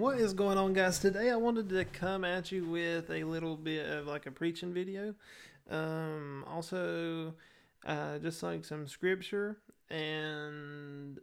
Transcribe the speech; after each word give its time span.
What 0.00 0.18
is 0.18 0.32
going 0.32 0.56
on, 0.56 0.72
guys? 0.72 0.98
Today 0.98 1.28
I 1.28 1.36
wanted 1.36 1.68
to 1.68 1.84
come 1.84 2.24
at 2.24 2.50
you 2.50 2.64
with 2.64 3.10
a 3.10 3.22
little 3.22 3.54
bit 3.54 3.86
of 3.86 4.06
like 4.06 4.24
a 4.24 4.30
preaching 4.30 4.72
video. 4.72 5.14
Um, 5.70 6.42
also, 6.48 7.34
uh, 7.84 8.16
just 8.16 8.42
like 8.42 8.64
some 8.64 8.88
scripture 8.88 9.58
and 9.90 11.20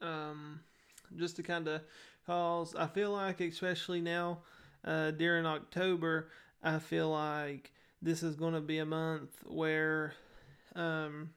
um, 0.00 0.60
just 1.16 1.34
to 1.34 1.42
kind 1.42 1.66
of 1.66 1.80
cause 2.28 2.76
I 2.76 2.86
feel 2.86 3.10
like, 3.10 3.40
especially 3.40 4.00
now 4.00 4.38
uh, 4.84 5.10
during 5.10 5.44
October, 5.44 6.28
I 6.62 6.78
feel 6.78 7.10
like 7.10 7.72
this 8.00 8.22
is 8.22 8.36
going 8.36 8.54
to 8.54 8.60
be 8.60 8.78
a 8.78 8.86
month 8.86 9.30
where 9.48 10.14
um, 10.76 11.30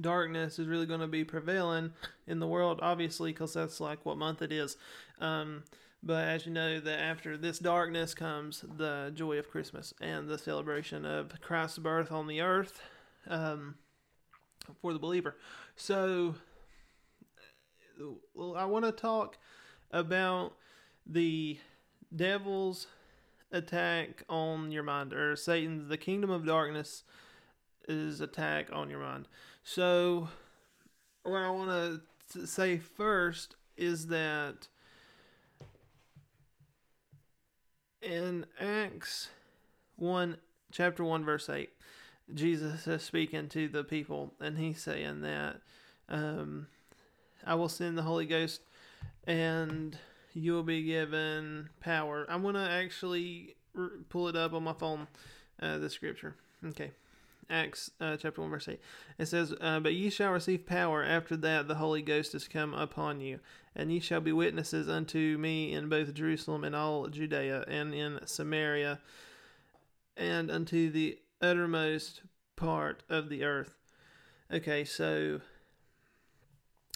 darkness 0.00 0.58
is 0.58 0.66
really 0.66 0.86
going 0.86 1.00
to 1.00 1.06
be 1.06 1.24
prevailing 1.24 1.92
in 2.26 2.38
the 2.38 2.46
world, 2.46 2.80
obviously, 2.82 3.32
because 3.32 3.54
that's 3.54 3.80
like 3.80 4.04
what 4.04 4.16
month 4.16 4.42
it 4.42 4.52
is. 4.52 4.76
Um, 5.20 5.64
but 6.02 6.26
as 6.26 6.46
you 6.46 6.52
know, 6.52 6.80
that 6.80 6.98
after 6.98 7.36
this 7.36 7.58
darkness 7.58 8.14
comes 8.14 8.64
the 8.76 9.12
joy 9.14 9.38
of 9.38 9.48
Christmas 9.50 9.94
and 10.00 10.28
the 10.28 10.38
celebration 10.38 11.04
of 11.04 11.40
Christ's 11.40 11.78
birth 11.78 12.10
on 12.10 12.26
the 12.26 12.40
earth 12.40 12.80
um, 13.28 13.76
for 14.80 14.92
the 14.92 14.98
believer. 14.98 15.36
So, 15.76 16.34
I 18.00 18.64
want 18.64 18.84
to 18.84 18.92
talk 18.92 19.38
about 19.92 20.54
the 21.06 21.58
devil's 22.14 22.88
attack 23.52 24.24
on 24.28 24.72
your 24.72 24.82
mind, 24.82 25.12
or 25.12 25.36
Satan's, 25.36 25.88
the 25.88 25.96
kingdom 25.96 26.30
of 26.30 26.46
darkness 26.46 27.04
is 27.88 28.20
attack 28.20 28.68
on 28.72 28.90
your 28.90 29.00
mind. 29.00 29.28
So, 29.64 30.28
what 31.22 31.42
I 31.42 31.50
want 31.50 32.02
to 32.32 32.46
say 32.46 32.78
first 32.78 33.56
is 33.76 34.08
that 34.08 34.68
in 38.00 38.46
Acts 38.60 39.28
1, 39.96 40.36
chapter 40.70 41.04
1, 41.04 41.24
verse 41.24 41.48
8, 41.48 41.70
Jesus 42.34 42.86
is 42.86 43.02
speaking 43.02 43.48
to 43.50 43.68
the 43.68 43.84
people, 43.84 44.34
and 44.40 44.58
he's 44.58 44.82
saying 44.82 45.22
that 45.22 45.60
um, 46.08 46.66
I 47.46 47.54
will 47.54 47.68
send 47.68 47.96
the 47.96 48.02
Holy 48.02 48.26
Ghost, 48.26 48.62
and 49.26 49.96
you 50.32 50.52
will 50.52 50.62
be 50.62 50.82
given 50.82 51.70
power. 51.80 52.26
I'm 52.28 52.42
going 52.42 52.54
to 52.54 52.60
actually 52.60 53.56
pull 54.08 54.28
it 54.28 54.36
up 54.36 54.52
on 54.52 54.64
my 54.64 54.72
phone, 54.72 55.06
uh, 55.60 55.78
the 55.78 55.90
scripture. 55.90 56.36
Okay. 56.66 56.92
Acts 57.52 57.90
uh, 58.00 58.16
chapter 58.16 58.40
1, 58.40 58.50
verse 58.50 58.68
8. 58.68 58.80
It 59.18 59.26
says, 59.26 59.54
uh, 59.60 59.78
But 59.80 59.94
ye 59.94 60.08
shall 60.10 60.32
receive 60.32 60.66
power 60.66 61.04
after 61.04 61.36
that 61.36 61.68
the 61.68 61.74
Holy 61.74 62.02
Ghost 62.02 62.34
is 62.34 62.48
come 62.48 62.72
upon 62.72 63.20
you, 63.20 63.40
and 63.76 63.92
ye 63.92 64.00
shall 64.00 64.20
be 64.20 64.32
witnesses 64.32 64.88
unto 64.88 65.36
me 65.38 65.72
in 65.72 65.88
both 65.88 66.14
Jerusalem 66.14 66.64
and 66.64 66.74
all 66.74 67.06
Judea 67.08 67.64
and 67.68 67.94
in 67.94 68.20
Samaria 68.26 69.00
and 70.16 70.50
unto 70.50 70.90
the 70.90 71.18
uttermost 71.40 72.22
part 72.56 73.02
of 73.08 73.28
the 73.28 73.44
earth. 73.44 73.74
Okay, 74.52 74.84
so 74.84 75.40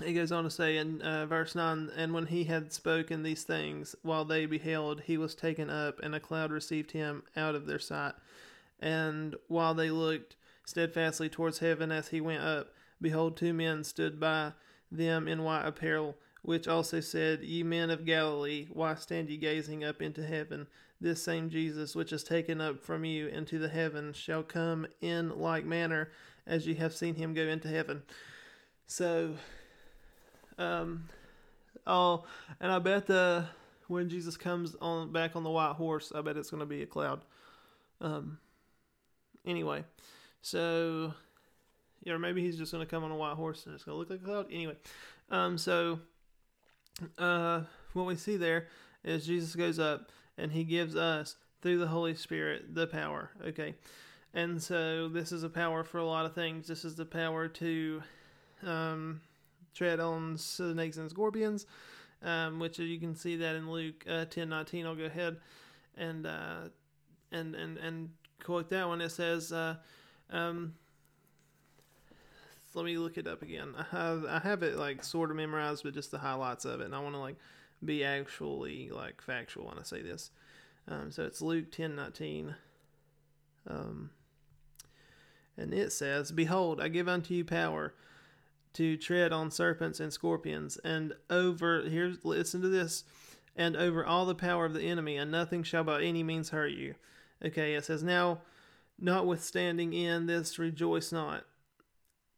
he 0.04 0.12
goes 0.12 0.30
on 0.30 0.44
to 0.44 0.50
say 0.50 0.76
in 0.76 1.00
uh, 1.00 1.26
verse 1.26 1.54
9 1.54 1.90
And 1.96 2.12
when 2.12 2.26
he 2.26 2.44
had 2.44 2.72
spoken 2.72 3.22
these 3.22 3.44
things, 3.44 3.94
while 4.02 4.24
they 4.24 4.46
beheld, 4.46 5.02
he 5.02 5.16
was 5.16 5.34
taken 5.34 5.70
up, 5.70 6.00
and 6.02 6.14
a 6.14 6.20
cloud 6.20 6.52
received 6.52 6.92
him 6.92 7.22
out 7.36 7.54
of 7.54 7.66
their 7.66 7.78
sight. 7.78 8.14
And 8.78 9.36
while 9.48 9.74
they 9.74 9.90
looked 9.90 10.36
steadfastly 10.66 11.30
towards 11.30 11.60
heaven 11.60 11.90
as 11.90 12.08
he 12.08 12.20
went 12.20 12.42
up, 12.42 12.74
behold, 13.00 13.36
two 13.36 13.54
men 13.54 13.82
stood 13.84 14.20
by 14.20 14.52
them 14.92 15.26
in 15.26 15.42
white 15.42 15.64
apparel, 15.64 16.14
which 16.42 16.68
also 16.68 17.00
said, 17.00 17.42
Ye 17.42 17.62
men 17.62 17.90
of 17.90 18.04
Galilee, 18.04 18.66
why 18.70 18.94
stand 18.96 19.30
ye 19.30 19.38
gazing 19.38 19.82
up 19.82 20.02
into 20.02 20.26
heaven? 20.26 20.66
This 21.00 21.22
same 21.22 21.50
Jesus, 21.50 21.94
which 21.96 22.12
is 22.12 22.22
taken 22.22 22.60
up 22.60 22.82
from 22.82 23.04
you 23.04 23.28
into 23.28 23.58
the 23.58 23.68
heavens, 23.68 24.16
shall 24.16 24.42
come 24.42 24.86
in 25.00 25.38
like 25.38 25.64
manner 25.64 26.10
as 26.46 26.66
ye 26.66 26.74
have 26.74 26.94
seen 26.94 27.14
him 27.14 27.34
go 27.34 27.42
into 27.42 27.68
heaven. 27.68 28.02
So, 28.86 29.34
um, 30.58 31.08
oh, 31.86 32.24
and 32.60 32.70
I 32.70 32.78
bet 32.78 33.06
the 33.06 33.46
when 33.88 34.08
Jesus 34.08 34.36
comes 34.36 34.74
on 34.80 35.12
back 35.12 35.36
on 35.36 35.44
the 35.44 35.50
white 35.50 35.74
horse, 35.74 36.12
I 36.14 36.20
bet 36.22 36.36
it's 36.36 36.50
going 36.50 36.60
to 36.60 36.66
be 36.66 36.82
a 36.82 36.86
cloud. 36.86 37.20
Um, 38.00 38.38
Anyway, 39.46 39.84
so 40.46 41.12
yeah, 42.04 42.12
or 42.12 42.20
maybe 42.20 42.40
he's 42.40 42.56
just 42.56 42.70
gonna 42.70 42.86
come 42.86 43.02
on 43.02 43.10
a 43.10 43.16
white 43.16 43.34
horse 43.34 43.66
and 43.66 43.74
it's 43.74 43.82
gonna 43.82 43.98
look 43.98 44.10
like 44.10 44.22
a 44.22 44.24
cloud. 44.24 44.46
Anyway, 44.52 44.76
um, 45.28 45.58
so 45.58 45.98
uh, 47.18 47.62
what 47.94 48.06
we 48.06 48.14
see 48.14 48.36
there 48.36 48.68
is 49.02 49.26
Jesus 49.26 49.56
goes 49.56 49.80
up 49.80 50.12
and 50.38 50.52
he 50.52 50.62
gives 50.62 50.94
us 50.94 51.34
through 51.62 51.78
the 51.78 51.88
Holy 51.88 52.14
Spirit 52.14 52.76
the 52.76 52.86
power. 52.86 53.30
Okay, 53.44 53.74
and 54.34 54.62
so 54.62 55.08
this 55.08 55.32
is 55.32 55.42
a 55.42 55.48
power 55.48 55.82
for 55.82 55.98
a 55.98 56.06
lot 56.06 56.26
of 56.26 56.32
things. 56.32 56.68
This 56.68 56.84
is 56.84 56.94
the 56.94 57.04
power 57.04 57.48
to 57.48 58.02
um, 58.64 59.20
tread 59.74 59.98
on 59.98 60.38
snakes 60.38 60.96
and 60.96 61.10
scorpions, 61.10 61.66
um, 62.22 62.60
which 62.60 62.78
you 62.78 63.00
can 63.00 63.16
see 63.16 63.34
that 63.34 63.56
in 63.56 63.68
Luke 63.68 64.04
uh, 64.08 64.26
ten 64.26 64.48
nineteen. 64.48 64.86
I'll 64.86 64.94
go 64.94 65.06
ahead 65.06 65.38
and 65.96 66.24
uh, 66.24 66.68
and 67.32 67.56
and 67.56 67.78
and 67.78 68.10
quote 68.44 68.70
that 68.70 68.86
one. 68.86 69.00
It 69.00 69.10
says, 69.10 69.52
uh, 69.52 69.74
um, 70.30 70.74
let 72.74 72.84
me 72.84 72.98
look 72.98 73.16
it 73.16 73.26
up 73.26 73.42
again. 73.42 73.74
I 73.78 73.96
have 73.96 74.24
I 74.26 74.38
have 74.40 74.62
it 74.62 74.76
like 74.76 75.02
sort 75.02 75.30
of 75.30 75.36
memorized, 75.36 75.82
but 75.82 75.94
just 75.94 76.10
the 76.10 76.18
highlights 76.18 76.64
of 76.64 76.80
it, 76.80 76.84
and 76.84 76.94
I 76.94 77.00
want 77.00 77.14
to 77.14 77.20
like 77.20 77.36
be 77.84 78.04
actually 78.04 78.90
like 78.90 79.22
factual 79.22 79.66
when 79.66 79.78
I 79.78 79.82
say 79.82 80.02
this. 80.02 80.30
Um, 80.86 81.10
so 81.10 81.24
it's 81.24 81.40
Luke 81.40 81.72
ten 81.72 81.96
nineteen. 81.96 82.54
Um, 83.68 84.10
and 85.56 85.72
it 85.72 85.92
says, 85.92 86.30
Behold, 86.30 86.80
I 86.80 86.88
give 86.88 87.08
unto 87.08 87.34
you 87.34 87.44
power 87.44 87.94
to 88.74 88.96
tread 88.96 89.32
on 89.32 89.50
serpents 89.50 90.00
and 90.00 90.12
scorpions, 90.12 90.76
and 90.84 91.14
over 91.30 91.82
here's 91.82 92.18
listen 92.24 92.60
to 92.60 92.68
this, 92.68 93.04
and 93.56 93.74
over 93.74 94.04
all 94.04 94.26
the 94.26 94.34
power 94.34 94.66
of 94.66 94.74
the 94.74 94.82
enemy, 94.82 95.16
and 95.16 95.30
nothing 95.30 95.62
shall 95.62 95.84
by 95.84 96.02
any 96.02 96.22
means 96.22 96.50
hurt 96.50 96.72
you. 96.72 96.94
Okay, 97.44 97.74
it 97.74 97.86
says, 97.86 98.02
Now, 98.02 98.40
notwithstanding 98.98 99.92
in 99.92 100.26
this, 100.26 100.58
rejoice 100.58 101.12
not 101.12 101.44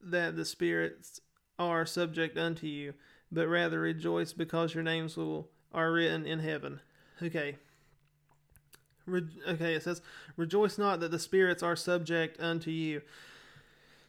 that 0.01 0.37
the 0.37 0.45
spirits 0.45 1.21
are 1.59 1.85
subject 1.87 2.37
unto 2.39 2.67
you, 2.67 2.95
but 3.31 3.49
rather 3.49 3.81
rejoice 3.81 4.33
because 4.33 4.75
your 4.75 4.85
names 4.85 5.17
will 5.17 5.49
are 5.73 5.93
written 5.93 6.25
in 6.27 6.39
heaven. 6.39 6.81
Okay. 7.23 7.57
Re- 9.07 9.27
okay, 9.49 9.75
it 9.75 9.83
says, 9.83 10.03
Rejoice 10.37 10.79
not 10.79 11.01
that 11.01 11.11
the 11.11 11.19
spirits 11.19 11.63
are 11.63 11.77
subject 11.77 12.41
unto 12.41 12.71
you. 12.71 13.03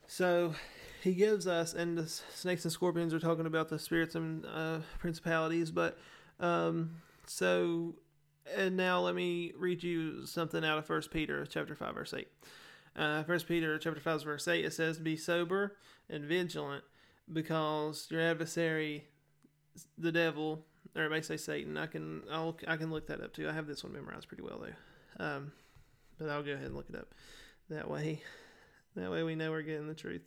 So 0.08 0.54
he 1.02 1.14
gives 1.14 1.48
us, 1.48 1.74
and 1.74 1.98
the 1.98 2.08
snakes 2.08 2.66
and 2.66 2.72
scorpions 2.72 3.14
are 3.14 3.20
talking 3.20 3.46
about 3.46 3.70
the 3.70 3.80
spirits 3.80 4.16
and 4.16 4.46
uh, 4.46 4.80
principalities, 5.00 5.72
but 5.72 5.98
um, 6.40 7.02
so 7.26 7.96
and 8.56 8.78
now 8.78 9.02
let 9.02 9.16
me 9.16 9.54
read 9.58 9.84
you 9.84 10.26
something 10.26 10.64
out 10.64 10.78
of 10.78 10.86
First 10.86 11.12
Peter 11.12 11.46
chapter 11.46 11.76
five 11.76 11.96
verse 11.96 12.14
eight. 12.14 12.30
Uh, 12.96 13.24
First 13.24 13.48
Peter 13.48 13.78
chapter 13.78 14.00
five 14.00 14.24
verse 14.24 14.48
eight 14.48 14.66
it 14.66 14.74
says, 14.74 15.00
"Be 15.00 15.16
sober 15.16 15.76
and 16.10 16.26
vigilant, 16.26 16.84
because 17.32 18.08
your 18.10 18.22
adversary, 18.22 19.06
the 19.98 20.12
devil, 20.12 20.66
or 20.96 21.04
it 21.04 21.10
may 21.10 21.22
say 21.22 21.38
Satan. 21.38 21.78
I 21.78 21.86
can 21.88 22.24
I'll 22.32 22.58
I 22.68 22.78
can 22.78 22.92
look 22.92 23.08
that 23.08 23.22
up 23.22 23.34
too. 23.34 23.48
I 23.48 23.54
have 23.54 23.68
this 23.68 23.84
one 23.84 23.94
memorized 23.94 24.28
pretty 24.28 24.44
well 24.44 24.64
though, 24.64 25.26
um, 25.26 25.52
but 26.18 26.30
I'll 26.30 26.44
go 26.44 26.54
ahead 26.54 26.66
and 26.66 26.76
look 26.76 26.90
it 26.90 26.96
up. 26.96 27.14
That 27.70 27.90
way, 27.90 28.22
that 28.96 29.12
way 29.12 29.24
we 29.24 29.36
know 29.36 29.52
we're 29.52 29.62
getting 29.62 29.88
the 29.88 29.94
truth. 29.94 30.24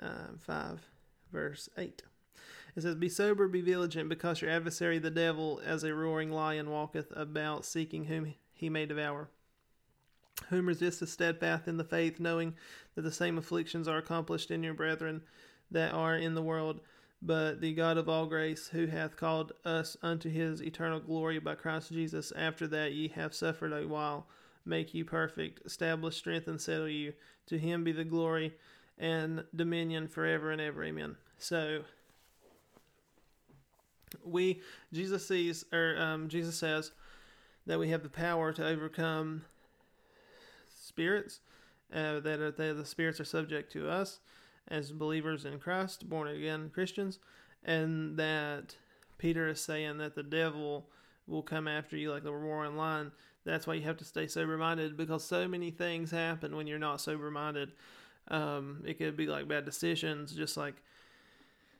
Um, 0.00 0.38
five 0.38 0.80
verse 1.32 1.68
eight. 1.76 2.02
It 2.74 2.82
says, 2.82 2.94
Be 2.94 3.08
sober, 3.08 3.48
be 3.48 3.60
vigilant, 3.60 4.08
because 4.08 4.40
your 4.40 4.50
adversary 4.50 4.98
the 4.98 5.10
devil, 5.10 5.60
as 5.64 5.84
a 5.84 5.94
roaring 5.94 6.30
lion, 6.30 6.70
walketh 6.70 7.12
about, 7.14 7.64
seeking 7.64 8.06
whom 8.06 8.34
he 8.52 8.70
may 8.70 8.86
devour. 8.86 9.28
Whom 10.48 10.66
resisteth 10.66 11.10
steadfast 11.10 11.68
in 11.68 11.76
the 11.76 11.84
faith, 11.84 12.18
knowing 12.18 12.54
that 12.94 13.02
the 13.02 13.12
same 13.12 13.38
afflictions 13.38 13.88
are 13.88 13.98
accomplished 13.98 14.50
in 14.50 14.62
your 14.62 14.74
brethren 14.74 15.22
that 15.70 15.92
are 15.92 16.16
in 16.16 16.34
the 16.34 16.42
world. 16.42 16.80
But 17.20 17.60
the 17.60 17.72
God 17.72 17.98
of 17.98 18.08
all 18.08 18.26
grace, 18.26 18.68
who 18.68 18.86
hath 18.86 19.16
called 19.16 19.52
us 19.64 19.96
unto 20.02 20.28
his 20.28 20.60
eternal 20.62 20.98
glory 20.98 21.38
by 21.38 21.54
Christ 21.54 21.92
Jesus, 21.92 22.32
after 22.32 22.66
that 22.68 22.92
ye 22.92 23.08
have 23.08 23.34
suffered 23.34 23.72
a 23.72 23.86
while, 23.86 24.26
make 24.64 24.92
you 24.92 25.04
perfect, 25.04 25.60
establish, 25.64 26.16
strength, 26.16 26.48
and 26.48 26.60
settle 26.60 26.88
you. 26.88 27.12
To 27.46 27.58
him 27.58 27.84
be 27.84 27.92
the 27.92 28.04
glory 28.04 28.54
and 28.98 29.44
dominion 29.54 30.08
forever 30.08 30.50
and 30.50 30.60
ever. 30.60 30.82
Amen. 30.82 31.16
So, 31.38 31.82
we 34.24 34.60
Jesus 34.92 35.26
sees 35.26 35.64
or 35.72 35.96
um, 35.98 36.28
Jesus 36.28 36.56
says 36.56 36.92
that 37.66 37.78
we 37.78 37.90
have 37.90 38.02
the 38.02 38.08
power 38.08 38.52
to 38.52 38.66
overcome 38.66 39.42
spirits 40.68 41.40
uh, 41.94 42.20
that 42.20 42.40
are 42.40 42.50
the 42.50 42.84
spirits 42.84 43.20
are 43.20 43.24
subject 43.24 43.72
to 43.72 43.88
us 43.88 44.20
as 44.68 44.92
believers 44.92 45.44
in 45.44 45.58
Christ, 45.58 46.08
born 46.08 46.28
again 46.28 46.70
Christians, 46.72 47.18
and 47.64 48.16
that 48.16 48.76
Peter 49.18 49.48
is 49.48 49.60
saying 49.60 49.98
that 49.98 50.14
the 50.14 50.22
devil 50.22 50.86
will 51.26 51.42
come 51.42 51.68
after 51.68 51.96
you 51.96 52.10
like 52.10 52.24
the 52.24 52.32
roaring 52.32 52.76
lion. 52.76 53.12
That's 53.44 53.66
why 53.66 53.74
you 53.74 53.82
have 53.82 53.96
to 53.98 54.04
stay 54.04 54.26
sober 54.26 54.56
minded 54.56 54.96
because 54.96 55.24
so 55.24 55.48
many 55.48 55.70
things 55.70 56.10
happen 56.10 56.56
when 56.56 56.66
you're 56.66 56.78
not 56.78 57.00
sober 57.00 57.30
minded. 57.30 57.72
Um, 58.28 58.82
it 58.86 58.98
could 58.98 59.16
be 59.16 59.26
like 59.26 59.48
bad 59.48 59.64
decisions, 59.64 60.32
just 60.32 60.56
like. 60.56 60.74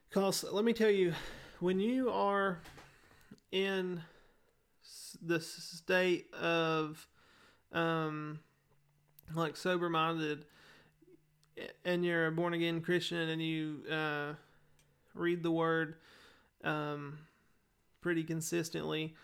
Because 0.08 0.44
let 0.44 0.64
me 0.64 0.72
tell 0.72 0.90
you, 0.90 1.14
when 1.62 1.78
you 1.78 2.10
are 2.10 2.58
in 3.52 4.02
the 5.24 5.38
state 5.38 6.26
of 6.34 7.06
um, 7.72 8.40
like 9.32 9.56
sober 9.56 9.88
minded 9.88 10.44
and 11.84 12.04
you're 12.04 12.26
a 12.26 12.32
born 12.32 12.52
again 12.52 12.80
Christian 12.80 13.28
and 13.28 13.40
you 13.40 13.84
uh, 13.88 14.32
read 15.14 15.44
the 15.44 15.52
word 15.52 15.94
um, 16.64 17.18
pretty 18.00 18.24
consistently, 18.24 19.14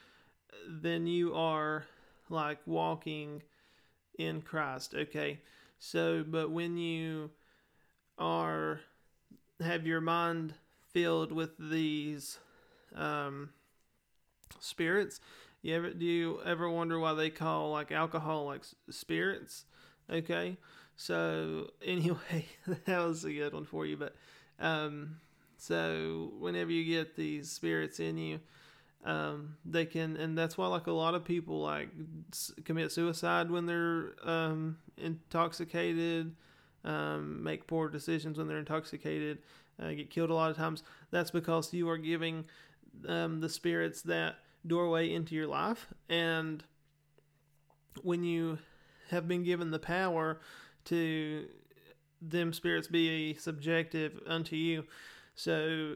then 0.69 1.09
you 1.09 1.35
are 1.35 1.87
like 2.31 2.61
walking 2.67 3.43
in 4.17 4.43
Christ. 4.43 4.95
Okay. 4.95 5.41
So, 5.81 6.25
but 6.25 6.53
when 6.53 6.77
you 6.77 7.31
are, 8.17 8.81
have 9.61 9.89
your 9.89 10.01
mind 10.01 10.55
filled 10.93 11.33
with 11.33 11.51
these 11.59 12.39
um, 12.95 13.51
spirits, 14.61 15.21
you 15.63 15.75
ever 15.75 15.91
do 15.91 16.05
you 16.05 16.41
ever 16.45 16.71
wonder 16.71 16.99
why 16.99 17.15
they 17.15 17.31
call 17.31 17.71
like 17.73 17.93
alcohol 17.93 18.47
like 18.47 18.63
spirits? 18.91 19.65
Okay, 20.11 20.57
so 20.97 21.71
anyway, 21.85 22.47
that 22.87 22.99
was 22.99 23.25
a 23.25 23.33
good 23.33 23.53
one 23.53 23.65
for 23.65 23.87
you. 23.87 23.97
But 23.97 24.15
um, 24.59 25.17
so 25.57 26.33
whenever 26.39 26.71
you 26.71 26.85
get 26.85 27.17
these 27.17 27.51
spirits 27.51 28.01
in 28.01 28.17
you, 28.17 28.41
um, 29.05 29.57
they 29.65 29.87
can, 29.87 30.17
and 30.17 30.37
that's 30.37 30.59
why 30.59 30.67
like 30.67 30.87
a 30.87 30.93
lot 30.93 31.15
of 31.15 31.25
people 31.25 31.61
like 31.61 31.89
commit 32.65 32.93
suicide 32.93 33.51
when 33.51 33.67
they're 33.67 34.13
um, 34.25 34.79
intoxicated, 34.97 36.35
um, 36.85 37.43
make 37.43 37.67
poor 37.67 37.89
decisions 37.89 38.39
when 38.39 38.49
they're 38.49 38.59
intoxicated, 38.59 39.39
uh, 39.83 39.91
get 39.93 40.11
killed 40.11 40.31
a 40.31 40.35
lot 40.35 40.51
of 40.51 40.57
times. 40.57 40.83
That's 41.11 41.31
because 41.31 41.73
you 41.73 41.89
are 41.89 41.99
giving 41.99 42.45
um, 43.07 43.41
the 43.41 43.49
spirits 43.49 44.03
that 44.03 44.37
doorway 44.67 45.13
into 45.13 45.35
your 45.35 45.47
life. 45.47 45.87
And 46.09 46.63
when 48.03 48.25
you 48.25 48.59
have 49.11 49.29
been 49.29 49.45
given 49.45 49.71
the 49.71 49.79
power 49.79 50.41
to 50.87 51.47
them 52.21 52.53
spirits 52.53 52.89
be 52.89 53.35
subjective 53.35 54.21
unto 54.27 54.57
you, 54.57 54.85
so 55.35 55.95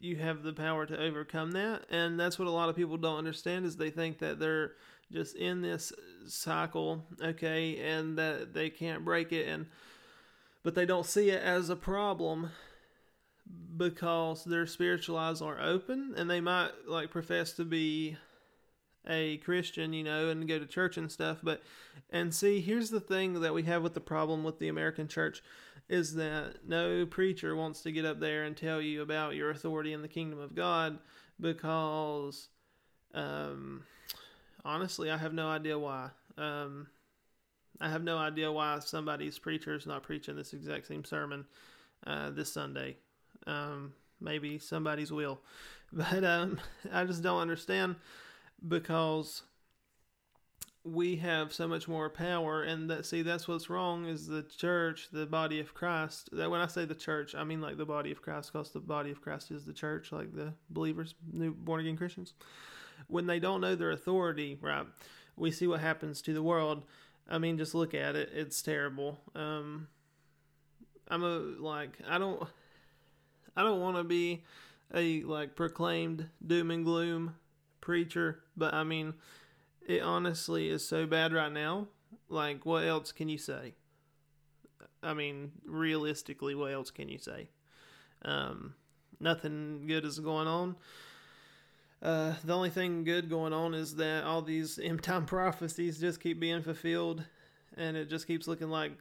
you 0.00 0.16
have 0.16 0.42
the 0.42 0.52
power 0.52 0.86
to 0.86 0.98
overcome 0.98 1.52
that. 1.52 1.82
And 1.90 2.18
that's 2.18 2.38
what 2.38 2.48
a 2.48 2.50
lot 2.50 2.68
of 2.68 2.76
people 2.76 2.96
don't 2.96 3.18
understand 3.18 3.64
is 3.64 3.76
they 3.76 3.90
think 3.90 4.18
that 4.18 4.38
they're 4.38 4.72
just 5.12 5.36
in 5.36 5.62
this 5.62 5.92
cycle, 6.26 7.04
okay, 7.22 7.78
and 7.78 8.18
that 8.18 8.54
they 8.54 8.70
can't 8.70 9.04
break 9.04 9.32
it 9.32 9.48
and 9.48 9.66
but 10.62 10.74
they 10.74 10.86
don't 10.86 11.06
see 11.06 11.28
it 11.28 11.42
as 11.42 11.68
a 11.68 11.76
problem 11.76 12.50
because 13.76 14.44
their 14.44 14.66
spiritual 14.66 15.18
eyes 15.18 15.42
aren't 15.42 15.60
open 15.60 16.14
and 16.16 16.30
they 16.30 16.40
might 16.40 16.70
like 16.86 17.10
profess 17.10 17.52
to 17.54 17.64
be 17.64 18.16
a 19.06 19.36
Christian, 19.38 19.92
you 19.92 20.02
know, 20.02 20.28
and 20.28 20.48
go 20.48 20.58
to 20.58 20.66
church 20.66 20.96
and 20.96 21.10
stuff. 21.10 21.38
But, 21.42 21.62
and 22.10 22.34
see, 22.34 22.60
here's 22.60 22.90
the 22.90 23.00
thing 23.00 23.40
that 23.40 23.54
we 23.54 23.64
have 23.64 23.82
with 23.82 23.94
the 23.94 24.00
problem 24.00 24.44
with 24.44 24.58
the 24.58 24.68
American 24.68 25.08
church 25.08 25.42
is 25.88 26.14
that 26.14 26.66
no 26.66 27.04
preacher 27.04 27.54
wants 27.54 27.82
to 27.82 27.92
get 27.92 28.06
up 28.06 28.20
there 28.20 28.44
and 28.44 28.56
tell 28.56 28.80
you 28.80 29.02
about 29.02 29.34
your 29.34 29.50
authority 29.50 29.92
in 29.92 30.02
the 30.02 30.08
kingdom 30.08 30.38
of 30.38 30.54
God 30.54 30.98
because, 31.38 32.48
um, 33.12 33.82
honestly, 34.64 35.10
I 35.10 35.18
have 35.18 35.34
no 35.34 35.48
idea 35.48 35.78
why. 35.78 36.08
Um, 36.38 36.86
I 37.80 37.90
have 37.90 38.04
no 38.04 38.16
idea 38.16 38.50
why 38.50 38.78
somebody's 38.78 39.38
preacher 39.38 39.74
is 39.74 39.86
not 39.86 40.04
preaching 40.04 40.36
this 40.36 40.54
exact 40.54 40.86
same 40.86 41.04
sermon 41.04 41.44
uh, 42.06 42.30
this 42.30 42.52
Sunday. 42.52 42.96
Um, 43.46 43.94
maybe 44.20 44.58
somebody's 44.58 45.12
will, 45.12 45.40
but 45.92 46.24
um, 46.24 46.60
I 46.92 47.04
just 47.04 47.22
don't 47.22 47.40
understand 47.40 47.96
because 48.66 49.42
we 50.84 51.16
have 51.16 51.52
so 51.52 51.66
much 51.66 51.88
more 51.88 52.10
power 52.10 52.62
and 52.62 52.90
that 52.90 53.06
see 53.06 53.22
that's 53.22 53.48
what's 53.48 53.70
wrong 53.70 54.04
is 54.04 54.26
the 54.26 54.42
church 54.42 55.08
the 55.12 55.24
body 55.24 55.58
of 55.58 55.72
christ. 55.72 56.28
That 56.32 56.50
when 56.50 56.60
i 56.60 56.66
say 56.66 56.84
the 56.84 56.94
church 56.94 57.34
i 57.34 57.42
mean 57.42 57.62
like 57.62 57.78
the 57.78 57.86
body 57.86 58.12
of 58.12 58.20
christ 58.20 58.52
because 58.52 58.70
the 58.70 58.80
body 58.80 59.10
of 59.10 59.22
christ 59.22 59.50
is 59.50 59.64
the 59.64 59.72
church 59.72 60.12
like 60.12 60.34
the 60.34 60.52
believers 60.68 61.14
new 61.32 61.52
born 61.52 61.80
again 61.80 61.96
christians. 61.96 62.34
When 63.06 63.26
they 63.26 63.38
don't 63.40 63.62
know 63.62 63.74
their 63.74 63.92
authority 63.92 64.58
right 64.60 64.86
we 65.36 65.50
see 65.50 65.66
what 65.66 65.80
happens 65.80 66.20
to 66.22 66.34
the 66.34 66.42
world. 66.42 66.84
I 67.28 67.38
mean 67.38 67.56
just 67.56 67.74
look 67.74 67.94
at 67.94 68.14
it. 68.14 68.30
It's 68.34 68.60
terrible. 68.60 69.18
Um 69.34 69.88
i'm 71.08 71.22
a 71.22 71.38
like 71.38 71.98
i 72.08 72.18
don't 72.18 72.46
I 73.56 73.62
don't 73.62 73.80
want 73.80 73.96
to 73.96 74.04
be 74.04 74.44
a 74.94 75.22
like 75.22 75.56
proclaimed 75.56 76.28
doom 76.44 76.70
and 76.70 76.84
gloom 76.84 77.36
preacher, 77.80 78.40
but 78.56 78.74
I 78.74 78.84
mean, 78.84 79.14
it 79.86 80.02
honestly 80.02 80.68
is 80.68 80.86
so 80.86 81.06
bad 81.06 81.32
right 81.32 81.52
now. 81.52 81.88
Like, 82.28 82.64
what 82.64 82.84
else 82.84 83.12
can 83.12 83.28
you 83.28 83.38
say? 83.38 83.74
I 85.02 85.14
mean, 85.14 85.52
realistically, 85.66 86.54
what 86.54 86.72
else 86.72 86.90
can 86.90 87.08
you 87.08 87.18
say? 87.18 87.50
Um, 88.24 88.74
nothing 89.20 89.86
good 89.86 90.04
is 90.04 90.18
going 90.18 90.48
on. 90.48 90.76
Uh, 92.02 92.34
the 92.44 92.54
only 92.54 92.70
thing 92.70 93.04
good 93.04 93.30
going 93.30 93.52
on 93.52 93.74
is 93.74 93.96
that 93.96 94.24
all 94.24 94.42
these 94.42 94.78
end 94.82 95.02
time 95.02 95.26
prophecies 95.26 96.00
just 96.00 96.20
keep 96.20 96.40
being 96.40 96.62
fulfilled, 96.62 97.24
and 97.76 97.96
it 97.96 98.08
just 98.08 98.26
keeps 98.26 98.48
looking 98.48 98.70
like 98.70 98.92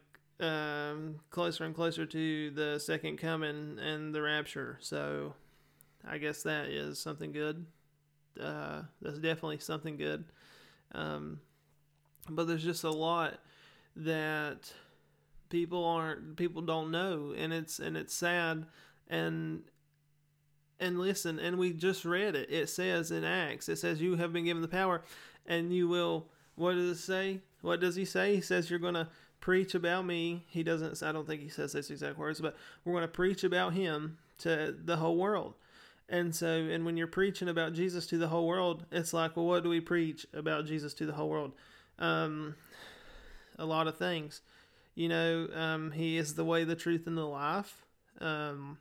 um, 0.44 1.20
closer 1.30 1.64
and 1.64 1.74
closer 1.74 2.06
to 2.06 2.52
the 2.52 2.80
second 2.80 3.18
coming 3.18 3.80
and 3.80 4.14
the 4.14 4.22
rapture. 4.22 4.78
So 4.82 5.34
I 6.08 6.18
guess 6.18 6.44
that 6.44 6.68
is 6.68 7.00
something 7.00 7.32
good. 7.32 7.66
Uh, 8.42 8.84
that's 9.02 9.20
definitely 9.20 9.60
something 9.60 9.98
good. 9.98 10.26
Um, 10.94 11.40
but 12.30 12.48
there's 12.48 12.64
just 12.64 12.84
a 12.84 12.92
lot 12.92 13.40
that 13.96 14.72
people 15.50 15.86
aren't 15.86 16.36
people 16.36 16.64
don't 16.64 16.90
know 16.90 17.32
and 17.38 17.54
it's 17.54 17.78
and 17.78 17.96
it's 17.96 18.14
sad 18.14 18.66
and 19.08 19.62
and 20.80 21.00
listen 21.00 21.38
and 21.38 21.60
we 21.60 21.72
just 21.72 22.06
read 22.06 22.36
it 22.36 22.50
it 22.50 22.68
says 22.68 23.12
in 23.12 23.24
acts 23.24 23.70
it 23.70 23.78
says 23.78 24.02
you 24.02 24.16
have 24.16 24.34
been 24.34 24.46
given 24.46 24.64
the 24.64 24.68
power 24.68 25.04
and 25.46 25.72
you 25.72 25.88
will 25.88 26.26
what 26.56 26.74
does 26.74 26.98
it 26.98 27.02
say 27.02 27.40
what 27.62 27.80
does 27.80 27.96
he 27.96 28.04
say 28.04 28.34
he 28.34 28.42
says 28.42 28.70
you're 28.70 28.80
to 28.80 29.08
preach 29.44 29.76
about 29.76 30.06
me. 30.06 30.46
He 30.48 30.64
doesn't, 30.64 31.04
I 31.04 31.12
don't 31.12 31.28
think 31.28 31.42
he 31.42 31.50
says 31.50 31.74
those 31.74 31.92
exact 31.92 32.18
words, 32.18 32.40
but 32.40 32.56
we're 32.86 32.94
going 32.94 33.04
to 33.04 33.10
preach 33.10 33.44
about 33.44 33.74
him 33.74 34.18
to 34.40 34.74
the 34.86 34.96
whole 34.96 35.18
world. 35.18 35.56
And 36.08 36.34
so, 36.34 36.48
and 36.48 36.86
when 36.86 36.96
you're 36.96 37.08
preaching 37.08 37.50
about 37.50 37.74
Jesus 37.74 38.08
to 38.08 38.18
the 38.18 38.30
whole 38.30 38.48
world, 38.48 38.86
it's 38.90 39.12
like, 39.12 39.36
well, 39.36 39.46
what 39.46 39.64
do 39.64 39.68
we 39.68 39.82
preach 39.82 40.26
about 40.34 40.66
Jesus 40.66 40.94
to 40.94 41.06
the 41.06 41.12
whole 41.12 41.28
world? 41.28 41.52
Um, 42.00 42.56
a 43.60 43.66
lot 43.66 43.88
of 43.88 43.98
things. 43.98 44.40
You 44.96 45.10
know, 45.10 45.50
um, 45.54 45.92
he 45.92 46.18
is 46.18 46.36
the 46.36 46.46
way, 46.46 46.64
the 46.64 46.78
truth, 46.78 47.06
and 47.06 47.18
the 47.18 47.26
life. 47.26 47.84
Um, 48.22 48.78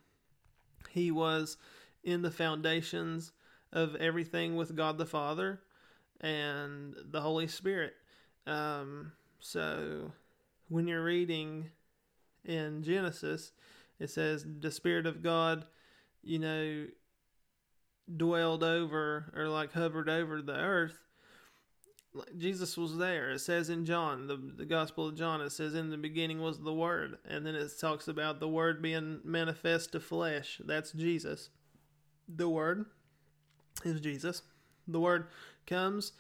he 0.91 1.11
was 1.11 1.57
in 2.05 2.23
the 2.23 2.31
foundations 2.31 3.33
of 3.73 3.97
everything 3.97 4.55
with 4.55 4.77
God 4.77 4.97
the 4.97 5.07
Father 5.07 5.59
and 6.21 6.95
the 7.11 7.21
Holy 7.21 7.49
Spirit. 7.49 7.95
Um, 8.47 9.11
so 9.41 10.13
when 10.73 10.89
you're 10.89 11.05
reading 11.05 11.67
in 12.47 12.83
Genesis, 12.83 13.53
it 14.01 14.09
says 14.09 14.47
the 14.61 14.71
Spirit 14.71 15.07
of 15.07 15.23
God, 15.23 15.67
you 16.23 16.39
know, 16.39 16.87
dwelled 18.17 18.65
over 18.65 19.31
or 19.37 19.49
like 19.49 19.73
hovered 19.73 20.09
over 20.09 20.41
the 20.41 20.57
earth. 20.57 20.99
Jesus 22.39 22.77
was 22.77 22.97
there. 22.97 23.33
It 23.33 23.41
says 23.41 23.69
in 23.69 23.85
John, 23.85 24.27
the, 24.27 24.37
the 24.37 24.65
Gospel 24.65 25.09
of 25.09 25.17
John, 25.17 25.43
it 25.43 25.53
says, 25.53 25.75
In 25.75 25.91
the 25.91 25.99
beginning 25.99 26.41
was 26.41 26.59
the 26.59 26.73
Word. 26.73 27.19
And 27.29 27.47
then 27.47 27.55
it 27.55 27.71
talks 27.79 28.09
about 28.09 28.41
the 28.41 28.49
Word 28.49 28.83
being 28.83 29.21
manifest 29.25 29.93
to 29.93 30.01
flesh. 30.01 30.61
That's 30.65 30.93
Jesus. 30.93 31.51
The 32.29 32.49
Word 32.49 32.87
is 33.85 34.01
Jesus. 34.01 34.43
The 34.89 35.01
Word 35.01 35.29
comes 35.67 36.13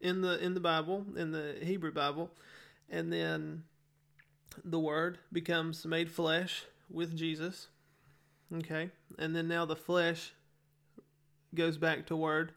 in 0.00 0.20
the 0.20 0.38
in 0.44 0.54
the 0.54 0.60
Bible, 0.60 1.06
in 1.16 1.32
the 1.32 1.56
Hebrew 1.62 1.92
Bible, 1.92 2.30
and 2.88 3.12
then 3.12 3.62
the 4.64 4.78
Word 4.80 5.18
becomes 5.32 5.84
made 5.84 6.10
flesh 6.10 6.64
with 6.90 7.16
Jesus. 7.16 7.68
Okay. 8.54 8.90
And 9.18 9.34
then 9.34 9.48
now 9.48 9.64
the 9.64 9.76
flesh 9.76 10.32
goes 11.54 11.78
back 11.78 12.06
to 12.06 12.16
Word. 12.16 12.52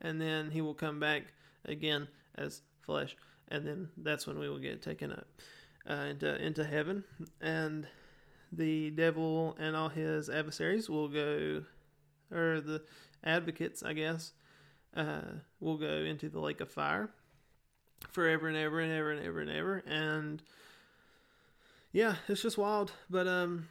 And 0.00 0.20
then 0.20 0.50
he 0.50 0.60
will 0.60 0.74
come 0.74 1.00
back 1.00 1.22
again 1.64 2.08
as 2.34 2.62
flesh. 2.82 3.16
And 3.48 3.66
then 3.66 3.88
that's 3.96 4.26
when 4.26 4.38
we 4.38 4.48
will 4.48 4.58
get 4.58 4.82
taken 4.82 5.12
up 5.12 5.26
uh, 5.88 6.06
into, 6.10 6.44
into 6.44 6.64
heaven. 6.64 7.04
And 7.40 7.86
the 8.52 8.90
devil 8.90 9.56
and 9.58 9.74
all 9.76 9.88
his 9.88 10.28
adversaries 10.28 10.88
will 10.88 11.08
go, 11.08 11.64
or 12.30 12.60
the 12.60 12.82
advocates, 13.22 13.82
I 13.82 13.92
guess, 13.92 14.32
uh, 14.96 15.22
will 15.60 15.76
go 15.76 15.86
into 15.86 16.28
the 16.28 16.40
lake 16.40 16.60
of 16.60 16.70
fire 16.70 17.10
forever 18.10 18.48
and 18.48 18.56
ever 18.56 18.80
and 18.80 18.92
ever 18.92 19.10
and 19.10 19.24
ever 19.24 19.40
and 19.40 19.50
ever. 19.50 19.82
And 19.86 20.42
yeah, 21.94 22.16
it's 22.26 22.42
just 22.42 22.58
wild. 22.58 22.92
But 23.08 23.26
um, 23.26 23.68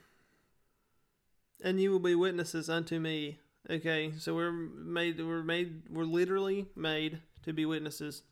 and 1.63 1.79
you 1.79 1.91
will 1.91 1.99
be 1.99 2.15
witnesses 2.15 2.69
unto 2.69 2.99
me. 2.99 3.37
Okay, 3.69 4.13
so 4.17 4.33
we're 4.33 4.51
made, 4.51 5.19
we're 5.19 5.43
made, 5.43 5.83
we're 5.89 6.03
literally 6.03 6.65
made 6.75 7.19
to 7.43 7.53
be 7.53 7.65
witnesses 7.65 8.23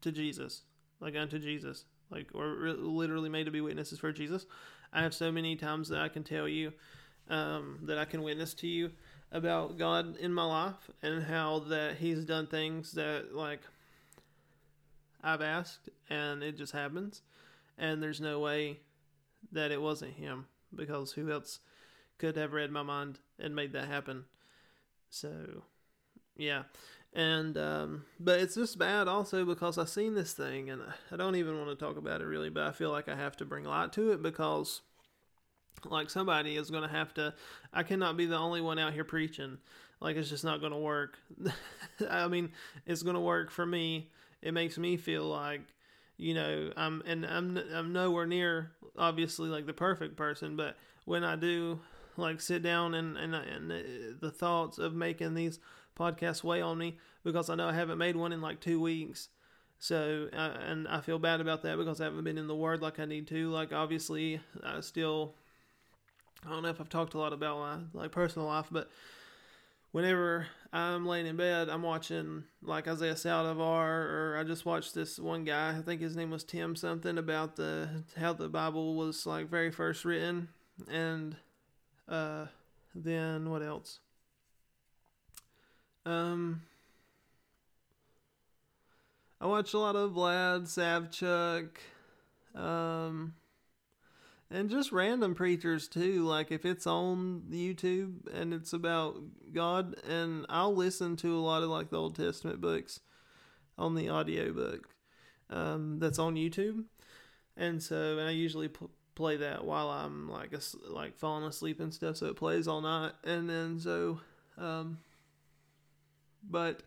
to 0.00 0.10
Jesus, 0.10 0.62
like 1.00 1.14
unto 1.16 1.38
Jesus, 1.38 1.84
like 2.10 2.28
we're 2.32 2.72
literally 2.72 3.28
made 3.28 3.44
to 3.44 3.52
be 3.52 3.60
witnesses 3.60 3.98
for 3.98 4.12
Jesus. 4.12 4.46
I 4.92 5.02
have 5.02 5.14
so 5.14 5.30
many 5.30 5.56
times 5.56 5.88
that 5.90 6.00
I 6.00 6.08
can 6.08 6.24
tell 6.24 6.48
you, 6.48 6.72
um, 7.28 7.80
that 7.82 7.98
I 7.98 8.04
can 8.04 8.22
witness 8.22 8.54
to 8.54 8.68
you 8.68 8.90
about 9.30 9.78
God 9.78 10.16
in 10.16 10.32
my 10.32 10.44
life 10.44 10.90
and 11.02 11.24
how 11.24 11.60
that 11.68 11.96
He's 11.98 12.24
done 12.24 12.46
things 12.46 12.92
that 12.92 13.34
like 13.34 13.60
I've 15.22 15.42
asked 15.42 15.88
and 16.08 16.42
it 16.42 16.56
just 16.56 16.72
happens, 16.72 17.22
and 17.78 18.00
there's 18.00 18.20
no 18.20 18.38
way 18.40 18.78
that 19.52 19.70
it 19.70 19.80
wasn't 19.80 20.14
Him 20.14 20.46
because 20.74 21.12
who 21.12 21.30
else 21.30 21.60
could 22.18 22.36
have 22.36 22.52
read 22.52 22.70
my 22.70 22.82
mind 22.82 23.18
and 23.38 23.54
made 23.54 23.72
that 23.72 23.88
happen? 23.88 24.24
So, 25.10 25.62
yeah. 26.36 26.64
And, 27.12 27.56
um, 27.56 28.04
but 28.18 28.40
it's 28.40 28.56
just 28.56 28.76
bad 28.76 29.06
also 29.06 29.44
because 29.44 29.78
I've 29.78 29.88
seen 29.88 30.14
this 30.14 30.32
thing 30.32 30.68
and 30.68 30.82
I 31.12 31.16
don't 31.16 31.36
even 31.36 31.56
want 31.56 31.70
to 31.70 31.84
talk 31.84 31.96
about 31.96 32.20
it 32.20 32.24
really, 32.24 32.50
but 32.50 32.64
I 32.64 32.72
feel 32.72 32.90
like 32.90 33.08
I 33.08 33.14
have 33.14 33.36
to 33.36 33.44
bring 33.44 33.64
light 33.64 33.92
to 33.92 34.10
it 34.10 34.20
because, 34.20 34.80
like, 35.84 36.10
somebody 36.10 36.56
is 36.56 36.70
going 36.70 36.82
to 36.82 36.88
have 36.88 37.14
to, 37.14 37.34
I 37.72 37.84
cannot 37.84 38.16
be 38.16 38.26
the 38.26 38.36
only 38.36 38.60
one 38.60 38.80
out 38.80 38.94
here 38.94 39.04
preaching. 39.04 39.58
Like, 40.00 40.16
it's 40.16 40.28
just 40.28 40.44
not 40.44 40.58
going 40.58 40.72
to 40.72 40.78
work. 40.78 41.18
I 42.10 42.26
mean, 42.26 42.50
it's 42.84 43.04
going 43.04 43.14
to 43.14 43.20
work 43.20 43.52
for 43.52 43.64
me. 43.64 44.10
It 44.42 44.52
makes 44.52 44.76
me 44.76 44.96
feel 44.96 45.24
like, 45.24 45.62
you 46.16 46.34
know, 46.34 46.70
I'm, 46.76 47.02
and 47.06 47.26
I'm, 47.26 47.58
I'm 47.72 47.92
nowhere 47.92 48.26
near, 48.26 48.72
obviously, 48.96 49.48
like 49.48 49.66
the 49.66 49.72
perfect 49.72 50.16
person, 50.16 50.56
but 50.56 50.76
when 51.04 51.24
I 51.24 51.36
do 51.36 51.80
like 52.16 52.40
sit 52.40 52.62
down 52.62 52.94
and 52.94 53.16
and, 53.16 53.34
and 53.34 54.20
the 54.20 54.30
thoughts 54.30 54.78
of 54.78 54.94
making 54.94 55.34
these 55.34 55.58
podcasts 55.98 56.44
weigh 56.44 56.60
on 56.60 56.78
me 56.78 56.96
because 57.24 57.48
I 57.50 57.54
know 57.54 57.68
I 57.68 57.72
haven't 57.72 57.98
made 57.98 58.16
one 58.16 58.32
in 58.32 58.40
like 58.40 58.60
two 58.60 58.80
weeks. 58.80 59.28
So 59.78 60.28
uh, 60.32 60.56
and 60.66 60.88
I 60.88 61.00
feel 61.00 61.18
bad 61.18 61.40
about 61.40 61.62
that 61.62 61.76
because 61.76 62.00
I 62.00 62.04
haven't 62.04 62.24
been 62.24 62.38
in 62.38 62.46
the 62.46 62.54
Word 62.54 62.80
like 62.80 62.98
I 62.98 63.04
need 63.04 63.26
to. 63.28 63.50
Like 63.50 63.72
obviously, 63.72 64.40
I 64.62 64.80
still 64.80 65.34
I 66.46 66.50
don't 66.50 66.62
know 66.62 66.68
if 66.68 66.80
I've 66.80 66.88
talked 66.88 67.14
a 67.14 67.18
lot 67.18 67.32
about 67.32 67.58
my 67.58 68.02
like 68.02 68.12
personal 68.12 68.48
life, 68.48 68.66
but 68.70 68.90
whenever 69.94 70.48
I'm 70.72 71.06
laying 71.06 71.26
in 71.26 71.36
bed, 71.36 71.68
I'm 71.68 71.82
watching 71.82 72.42
like 72.60 72.88
Isaiah 72.88 73.14
Saldivar, 73.14 73.86
or 73.86 74.36
I 74.36 74.42
just 74.42 74.66
watched 74.66 74.92
this 74.92 75.20
one 75.20 75.44
guy. 75.44 75.78
I 75.78 75.82
think 75.82 76.00
his 76.00 76.16
name 76.16 76.32
was 76.32 76.42
Tim 76.42 76.74
something 76.74 77.16
about 77.16 77.54
the 77.54 78.02
how 78.16 78.32
the 78.32 78.48
Bible 78.48 78.96
was 78.96 79.24
like 79.24 79.48
very 79.48 79.70
first 79.70 80.04
written, 80.04 80.48
and 80.90 81.36
uh, 82.08 82.46
then 82.92 83.48
what 83.50 83.62
else? 83.62 84.00
Um, 86.04 86.62
I 89.40 89.46
watch 89.46 89.74
a 89.74 89.78
lot 89.78 89.94
of 89.94 90.10
Vlad 90.10 90.62
Savchuk, 90.62 91.68
um, 92.60 93.34
and 94.54 94.70
just 94.70 94.92
random 94.92 95.34
preachers 95.34 95.88
too. 95.88 96.24
Like 96.24 96.52
if 96.52 96.64
it's 96.64 96.86
on 96.86 97.42
YouTube 97.50 98.32
and 98.32 98.54
it's 98.54 98.72
about 98.72 99.16
God, 99.52 99.96
and 100.08 100.46
I'll 100.48 100.74
listen 100.74 101.16
to 101.16 101.36
a 101.36 101.40
lot 101.40 101.62
of 101.62 101.68
like 101.68 101.90
the 101.90 101.98
Old 101.98 102.14
Testament 102.14 102.60
books 102.60 103.00
on 103.76 103.96
the 103.96 104.08
audio 104.08 104.52
book 104.52 104.88
um, 105.50 105.98
that's 105.98 106.20
on 106.20 106.36
YouTube, 106.36 106.84
and 107.56 107.82
so 107.82 108.18
and 108.18 108.28
I 108.28 108.30
usually 108.30 108.68
put 108.68 108.90
play 109.16 109.36
that 109.36 109.64
while 109.64 109.90
I'm 109.90 110.28
like 110.28 110.52
a, 110.52 110.60
like 110.88 111.16
falling 111.18 111.44
asleep 111.44 111.80
and 111.80 111.92
stuff, 111.92 112.16
so 112.16 112.26
it 112.26 112.36
plays 112.36 112.68
all 112.68 112.80
night. 112.80 113.12
And 113.24 113.50
then 113.50 113.80
so, 113.80 114.20
um, 114.56 114.98
but 116.48 116.82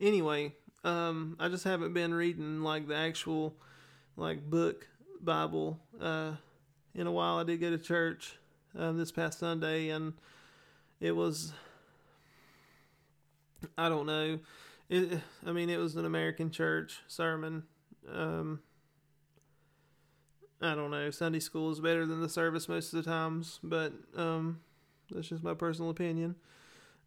anyway, 0.00 0.52
um, 0.84 1.36
I 1.40 1.48
just 1.48 1.64
haven't 1.64 1.94
been 1.94 2.12
reading 2.12 2.60
like 2.62 2.88
the 2.88 2.96
actual 2.96 3.56
like 4.16 4.48
book 4.48 4.86
Bible 5.22 5.80
uh, 6.00 6.32
in 6.96 7.06
a 7.06 7.12
while. 7.12 7.38
I 7.38 7.44
did 7.44 7.60
go 7.60 7.70
to 7.70 7.78
church 7.78 8.36
uh, 8.76 8.92
this 8.92 9.12
past 9.12 9.38
Sunday, 9.38 9.90
and 9.90 10.14
it 11.00 11.14
was 11.14 11.52
I 13.76 13.88
don't 13.88 14.06
know. 14.06 14.38
It, 14.88 15.20
I 15.44 15.52
mean, 15.52 15.70
it 15.70 15.78
was 15.78 15.96
an 15.96 16.04
American 16.04 16.50
church 16.50 17.00
sermon. 17.08 17.64
Um, 18.12 18.60
I 20.60 20.74
don't 20.74 20.90
know. 20.90 21.10
Sunday 21.10 21.40
school 21.40 21.70
is 21.70 21.80
better 21.80 22.06
than 22.06 22.20
the 22.20 22.28
service 22.28 22.68
most 22.68 22.92
of 22.92 23.04
the 23.04 23.10
times, 23.10 23.60
but 23.62 23.92
um, 24.16 24.60
that's 25.10 25.28
just 25.28 25.42
my 25.42 25.54
personal 25.54 25.90
opinion. 25.90 26.36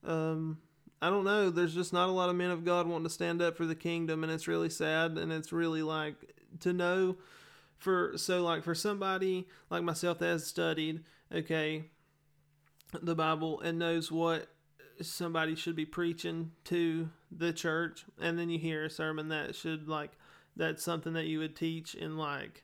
Um, 0.06 0.60
I 1.02 1.10
don't 1.10 1.24
know. 1.24 1.50
There's 1.50 1.74
just 1.74 1.94
not 1.94 2.10
a 2.10 2.12
lot 2.12 2.30
of 2.30 2.36
men 2.36 2.52
of 2.52 2.66
God 2.66 2.86
wanting 2.86 3.06
to 3.06 3.10
stand 3.10 3.42
up 3.42 3.56
for 3.56 3.66
the 3.66 3.76
kingdom, 3.76 4.24
and 4.24 4.32
it's 4.32 4.48
really 4.48 4.70
sad. 4.70 5.18
And 5.18 5.32
it's 5.32 5.52
really 5.52 5.82
like 5.82 6.16
to 6.60 6.74
know 6.74 7.16
for 7.80 8.14
so 8.16 8.44
like 8.44 8.64
for 8.64 8.76
somebody 8.76 9.48
like 9.70 9.84
myself 9.84 10.20
that 10.20 10.28
has 10.28 10.46
studied 10.46 11.04
okay 11.34 11.86
the 13.02 13.16
Bible 13.16 13.60
and 13.62 13.80
knows 13.80 14.12
what 14.12 14.48
somebody 15.02 15.56
should 15.56 15.76
be 15.76 15.86
preaching 15.86 16.52
to 16.66 17.10
the 17.32 17.54
church, 17.54 18.06
and 18.20 18.38
then 18.38 18.50
you 18.50 18.60
hear 18.60 18.86
a 18.86 18.90
sermon 18.90 19.30
that 19.30 19.56
should 19.56 19.88
like 19.88 20.12
that's 20.56 20.84
something 20.84 21.14
that 21.14 21.26
you 21.26 21.40
would 21.40 21.56
teach 21.56 21.96
in 21.96 22.18
like 22.18 22.64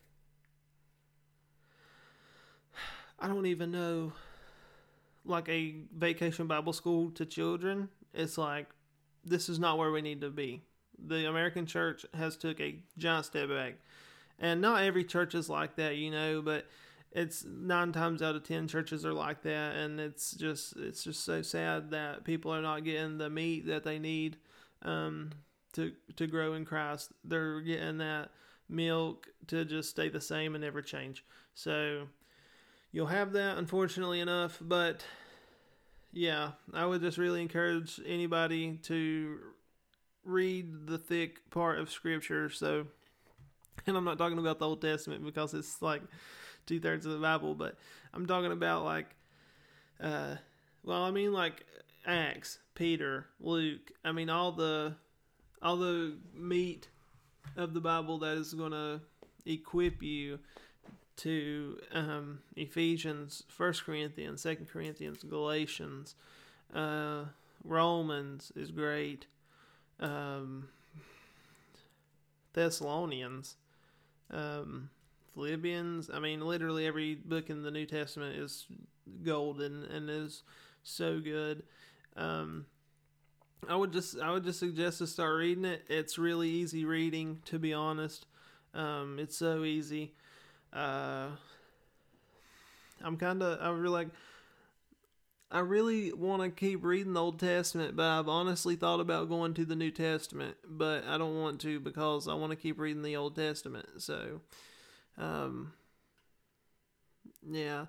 I 3.18 3.28
don't 3.28 3.46
even 3.46 3.72
know, 3.72 4.12
like 5.24 5.48
a 5.48 5.76
vacation 5.96 6.48
Bible 6.48 6.74
school 6.74 7.12
to 7.12 7.26
children. 7.26 7.90
It's 8.14 8.38
like 8.38 8.68
this 9.24 9.48
is 9.48 9.60
not 9.60 9.78
where 9.78 9.92
we 9.92 10.02
need 10.02 10.22
to 10.22 10.30
be. 10.30 10.62
The 10.98 11.28
American 11.30 11.66
church 11.66 12.06
has 12.14 12.36
took 12.36 12.60
a 12.60 12.80
giant 12.98 13.26
step 13.26 13.50
back, 13.50 13.76
and 14.40 14.62
not 14.62 14.84
every 14.84 15.04
church 15.04 15.36
is 15.36 15.50
like 15.50 15.76
that, 15.76 15.98
you 15.98 16.12
know. 16.12 16.42
But 16.42 16.66
it's 17.12 17.46
nine 17.46 17.92
times 17.92 18.22
out 18.22 18.36
of 18.36 18.44
ten 18.44 18.68
churches 18.68 19.06
are 19.06 19.14
like 19.14 19.44
that, 19.44 19.76
and 19.76 20.00
it's 20.00 20.32
just 20.34 20.76
it's 20.78 21.04
just 21.04 21.24
so 21.24 21.42
sad 21.42 21.92
that 21.92 22.24
people 22.24 22.54
are 22.54 22.62
not 22.62 22.84
getting 22.84 23.18
the 23.18 23.30
meat 23.30 23.68
that 23.68 23.84
they 23.84 24.00
need 24.00 24.38
um, 24.82 25.32
to 25.74 25.94
to 26.16 26.28
grow 26.28 26.54
in 26.54 26.66
Christ. 26.66 27.12
They're 27.24 27.62
getting 27.62 27.98
that 28.00 28.32
milk 28.70 29.28
to 29.48 29.66
just 29.66 29.90
stay 29.90 30.10
the 30.10 30.22
same 30.22 30.56
and 30.56 30.64
never 30.64 30.82
change. 30.82 31.24
So 31.54 32.08
you'll 32.92 33.08
have 33.08 33.34
that, 33.34 33.58
unfortunately 33.58 34.20
enough. 34.20 34.58
But 34.62 35.06
yeah, 36.12 36.52
I 36.74 36.86
would 36.86 37.02
just 37.02 37.18
really 37.18 37.42
encourage 37.42 38.00
anybody 38.06 38.80
to 38.84 39.38
read 40.24 40.88
the 40.88 40.98
thick 40.98 41.50
part 41.52 41.78
of 41.78 41.92
Scripture. 41.92 42.50
So, 42.50 42.88
and 43.88 43.98
I'm 43.98 44.04
not 44.04 44.18
talking 44.18 44.40
about 44.40 44.60
the 44.60 44.68
Old 44.68 44.82
Testament 44.82 45.24
because 45.24 45.54
it's 45.54 45.82
like 45.82 46.02
two 46.66 46.80
thirds 46.80 47.06
of 47.06 47.14
the 47.14 47.20
Bible, 47.20 47.56
but 47.56 47.76
I'm 48.14 48.26
talking 48.26 48.52
about 48.52 48.84
like, 48.84 49.08
uh, 50.02 50.36
well, 50.84 51.04
I 51.04 51.12
mean 51.12 51.34
like 51.34 51.66
Acts, 52.06 52.60
Peter, 52.74 53.28
Luke. 53.40 53.92
I 54.04 54.12
mean 54.12 54.30
all 54.30 54.52
the 54.52 54.96
all 55.62 55.78
the 55.78 56.18
meat 56.34 56.88
of 57.58 57.74
the 57.74 57.82
Bible 57.82 58.20
that 58.20 58.38
is 58.38 58.54
going 58.54 58.72
to 58.72 59.02
equip 59.46 60.04
you 60.04 60.40
to 61.18 61.80
um, 61.94 62.40
Ephesians, 62.56 63.44
First 63.48 63.86
Corinthians, 63.86 64.42
Second 64.42 64.68
Corinthians, 64.70 65.24
Galatians, 65.24 66.16
uh, 66.74 67.26
Romans 67.64 68.52
is 68.56 68.72
great. 68.72 69.28
Um, 70.00 70.68
Thessalonians, 72.54 73.56
um, 74.32 74.90
Philippians. 75.34 76.10
I 76.14 76.20
mean, 76.20 76.42
literally 76.42 76.86
every 76.86 77.16
book 77.16 77.50
in 77.50 77.64
the 77.64 77.72
New 77.72 77.86
Testament 77.86 78.36
is 78.38 78.66
golden 79.24 79.84
and 79.86 80.10
is 80.10 80.44
so 80.84 81.20
good. 81.20 81.64
Um, 82.16 82.66
I 83.68 83.76
would 83.76 83.92
just 83.92 84.20
I 84.20 84.32
would 84.32 84.44
just 84.44 84.60
suggest 84.60 85.00
to 85.00 85.08
start 85.08 85.38
reading 85.38 85.66
it. 85.66 85.86
It's 85.90 86.18
really 86.18 86.50
easy 86.50 86.86
reading, 86.86 87.42
to 87.46 87.60
be 87.60 87.74
honest. 87.74 88.26
Um, 88.74 89.18
it's 89.20 89.38
so 89.38 89.64
easy. 89.64 90.14
Uh, 90.72 91.28
I'm 93.04 93.18
kind 93.18 93.42
of 93.42 93.60
I 93.62 93.70
really 93.70 93.90
like. 93.90 94.08
I 95.56 95.60
really 95.60 96.12
want 96.12 96.42
to 96.42 96.50
keep 96.50 96.84
reading 96.84 97.14
the 97.14 97.22
Old 97.22 97.40
Testament, 97.40 97.96
but 97.96 98.06
I've 98.06 98.28
honestly 98.28 98.76
thought 98.76 99.00
about 99.00 99.30
going 99.30 99.54
to 99.54 99.64
the 99.64 99.76
New 99.78 99.90
Testament, 99.90 100.58
but 100.68 101.06
I 101.08 101.18
don't 101.18 101.40
want 101.40 101.62
to 101.62 101.80
because 101.80 102.28
I 102.28 102.34
want 102.34 102.52
to 102.52 102.58
keep 102.58 102.78
reading 102.78 103.04
the 103.04 103.16
Old 103.16 103.38
Testament. 103.38 103.88
So, 104.00 104.42
um, 105.18 105.72
yeah, 107.50 107.86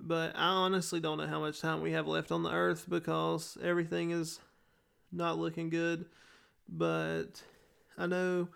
but 0.00 0.34
I 0.34 0.46
honestly 0.46 0.98
don't 0.98 1.18
know 1.18 1.28
how 1.28 1.38
much 1.40 1.60
time 1.60 1.82
we 1.82 1.92
have 1.92 2.08
left 2.08 2.32
on 2.32 2.42
the 2.42 2.50
earth 2.52 2.86
because 2.88 3.56
everything 3.62 4.10
is 4.10 4.40
not 5.12 5.38
looking 5.38 5.70
good. 5.70 6.06
but 6.68 7.42
I 7.98 8.06
know 8.06 8.48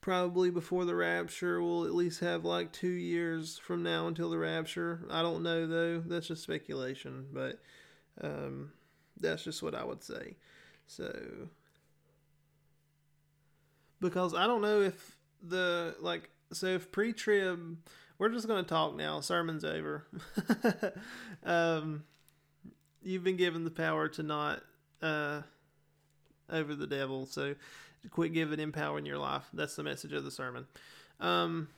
probably 0.00 0.50
before 0.50 0.84
the 0.84 0.94
rapture 0.94 1.62
we'll 1.62 1.84
at 1.86 1.94
least 1.94 2.20
have 2.20 2.44
like 2.44 2.72
two 2.72 2.88
years 2.88 3.58
from 3.58 3.82
now 3.82 4.08
until 4.08 4.30
the 4.30 4.38
rapture. 4.38 5.02
I 5.10 5.22
don't 5.22 5.42
know 5.42 5.66
though. 5.66 6.00
That's 6.00 6.28
just 6.28 6.42
speculation, 6.44 7.26
but 7.32 7.60
um, 8.20 8.72
that's 9.20 9.44
just 9.44 9.62
what 9.62 9.74
I 9.74 9.84
would 9.84 10.02
say. 10.02 10.36
So 10.86 11.10
because 14.00 14.34
I 14.34 14.46
don't 14.46 14.62
know 14.62 14.80
if 14.82 15.16
the 15.42 15.96
like 16.00 16.30
so 16.52 16.66
if 16.66 16.92
pre-trib 16.92 17.78
we're 18.18 18.28
just 18.28 18.46
going 18.46 18.62
to 18.64 18.68
talk 18.68 18.94
now 18.96 19.20
sermon's 19.20 19.64
over. 19.64 20.06
Um 21.44 22.04
you've 23.02 23.22
been 23.22 23.36
given 23.36 23.62
the 23.62 23.70
power 23.70 24.08
to 24.08 24.22
not 24.22 24.62
uh 25.00 25.42
over 26.50 26.74
the 26.74 26.86
devil 26.86 27.26
so 27.26 27.54
quit 28.10 28.32
giving 28.32 28.58
him 28.58 28.72
power 28.72 28.98
in 28.98 29.06
your 29.06 29.18
life. 29.18 29.44
That's 29.52 29.76
the 29.76 29.84
message 29.84 30.12
of 30.12 30.24
the 30.24 30.30
sermon. 30.30 30.66
Um 31.20 31.68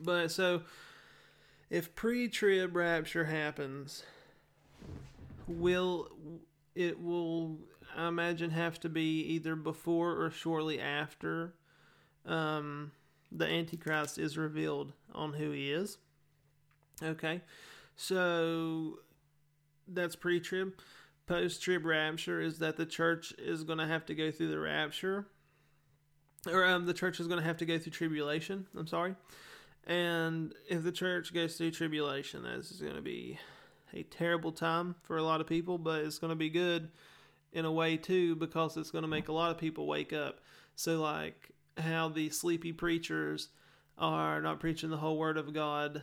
but 0.00 0.30
so 0.30 0.62
if 1.68 1.94
pre-trib 1.94 2.74
rapture 2.74 3.26
happens 3.26 4.02
will 5.50 6.08
it 6.74 7.00
will 7.00 7.58
I 7.96 8.08
imagine 8.08 8.50
have 8.50 8.78
to 8.80 8.88
be 8.88 9.20
either 9.22 9.56
before 9.56 10.22
or 10.22 10.30
shortly 10.30 10.80
after 10.80 11.54
um, 12.26 12.92
the 13.32 13.46
Antichrist 13.46 14.18
is 14.18 14.38
revealed 14.38 14.92
on 15.12 15.32
who 15.32 15.50
he 15.50 15.72
is. 15.72 15.98
Okay, 17.02 17.40
so 17.96 18.98
that's 19.88 20.16
pre 20.16 20.40
trib. 20.40 20.74
Post 21.26 21.62
trib 21.62 21.84
rapture 21.84 22.40
is 22.40 22.58
that 22.58 22.76
the 22.76 22.86
church 22.86 23.32
is 23.38 23.62
going 23.64 23.78
to 23.78 23.86
have 23.86 24.04
to 24.06 24.14
go 24.14 24.30
through 24.30 24.48
the 24.48 24.58
rapture, 24.58 25.26
or 26.50 26.64
um, 26.66 26.86
the 26.86 26.94
church 26.94 27.20
is 27.20 27.26
going 27.26 27.40
to 27.40 27.46
have 27.46 27.58
to 27.58 27.66
go 27.66 27.78
through 27.78 27.92
tribulation. 27.92 28.66
I'm 28.76 28.86
sorry. 28.86 29.14
And 29.86 30.54
if 30.68 30.82
the 30.82 30.92
church 30.92 31.32
goes 31.32 31.56
through 31.56 31.70
tribulation, 31.70 32.42
that's 32.42 32.72
going 32.72 32.96
to 32.96 33.02
be 33.02 33.38
a 33.94 34.02
terrible 34.04 34.52
time 34.52 34.94
for 35.02 35.16
a 35.16 35.22
lot 35.22 35.40
of 35.40 35.46
people, 35.46 35.78
but 35.78 36.04
it's 36.04 36.18
going 36.18 36.30
to 36.30 36.36
be 36.36 36.50
good 36.50 36.88
in 37.52 37.64
a 37.64 37.72
way 37.72 37.96
too 37.96 38.36
because 38.36 38.76
it's 38.76 38.90
going 38.90 39.02
to 39.02 39.08
make 39.08 39.28
a 39.28 39.32
lot 39.32 39.50
of 39.50 39.58
people 39.58 39.86
wake 39.86 40.12
up. 40.12 40.40
So, 40.76 41.00
like, 41.00 41.50
how 41.76 42.08
the 42.08 42.30
sleepy 42.30 42.72
preachers 42.72 43.48
are 43.98 44.40
not 44.40 44.60
preaching 44.60 44.90
the 44.90 44.96
whole 44.96 45.18
word 45.18 45.36
of 45.36 45.52
God, 45.52 46.02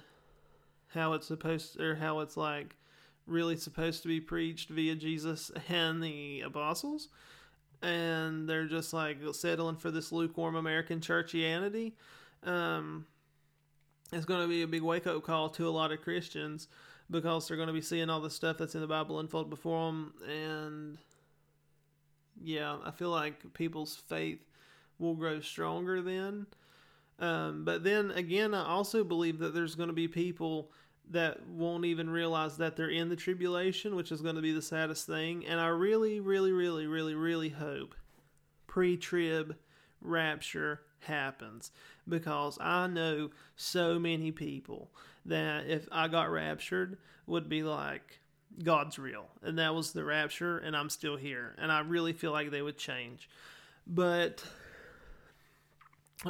how 0.89 1.13
it's 1.13 1.27
supposed 1.27 1.79
or 1.79 1.95
how 1.95 2.19
it's 2.19 2.37
like 2.37 2.75
really 3.25 3.57
supposed 3.57 4.01
to 4.03 4.07
be 4.07 4.21
preached 4.21 4.69
via 4.69 4.95
Jesus 4.95 5.51
and 5.69 6.01
the 6.01 6.41
apostles. 6.41 7.09
And 7.81 8.49
they're 8.49 8.67
just 8.67 8.93
like 8.93 9.17
settling 9.33 9.75
for 9.77 9.91
this 9.91 10.11
lukewarm 10.11 10.55
American 10.55 10.99
churchianity. 10.99 11.93
Um, 12.43 13.05
it's 14.11 14.25
going 14.25 14.41
to 14.41 14.47
be 14.47 14.61
a 14.61 14.67
big 14.67 14.81
wake 14.81 15.05
up 15.05 15.21
call 15.23 15.49
to 15.49 15.67
a 15.67 15.69
lot 15.69 15.91
of 15.91 16.01
Christians 16.01 16.67
because 17.09 17.47
they're 17.47 17.57
going 17.57 17.67
to 17.67 17.73
be 17.73 17.81
seeing 17.81 18.09
all 18.09 18.21
the 18.21 18.29
stuff 18.29 18.57
that's 18.57 18.75
in 18.75 18.81
the 18.81 18.87
Bible 18.87 19.19
unfold 19.19 19.49
before 19.49 19.87
them. 19.87 20.13
And 20.27 20.97
yeah, 22.41 22.77
I 22.83 22.91
feel 22.91 23.09
like 23.09 23.53
people's 23.53 23.95
faith 23.95 24.43
will 24.99 25.15
grow 25.15 25.39
stronger 25.39 26.01
then. 26.01 26.47
Um, 27.19 27.65
but 27.65 27.83
then 27.83 28.11
again, 28.11 28.53
I 28.53 28.65
also 28.65 29.03
believe 29.03 29.39
that 29.39 29.53
there's 29.53 29.75
going 29.75 29.89
to 29.89 29.93
be 29.93 30.07
people 30.07 30.71
that 31.09 31.47
won't 31.47 31.85
even 31.85 32.09
realize 32.09 32.57
that 32.57 32.75
they're 32.75 32.89
in 32.89 33.09
the 33.09 33.15
tribulation, 33.15 33.95
which 33.95 34.11
is 34.11 34.21
going 34.21 34.35
to 34.35 34.41
be 34.41 34.51
the 34.51 34.61
saddest 34.61 35.07
thing. 35.07 35.45
And 35.45 35.59
I 35.59 35.67
really, 35.67 36.19
really, 36.19 36.51
really, 36.51 36.85
really, 36.85 37.15
really 37.15 37.49
hope 37.49 37.95
pre 38.67 38.97
trib 38.97 39.55
rapture 40.01 40.81
happens 41.01 41.71
because 42.07 42.57
I 42.61 42.87
know 42.87 43.29
so 43.55 43.99
many 43.99 44.31
people 44.31 44.89
that 45.25 45.67
if 45.67 45.87
I 45.91 46.07
got 46.07 46.31
raptured 46.31 46.97
would 47.25 47.49
be 47.49 47.63
like, 47.63 48.19
God's 48.63 48.97
real. 48.97 49.27
And 49.43 49.59
that 49.59 49.75
was 49.75 49.91
the 49.91 50.03
rapture, 50.03 50.57
and 50.57 50.75
I'm 50.75 50.89
still 50.89 51.17
here. 51.17 51.55
And 51.57 51.71
I 51.71 51.81
really 51.81 52.13
feel 52.13 52.31
like 52.31 52.49
they 52.49 52.61
would 52.61 52.77
change. 52.77 53.29
But 53.85 54.43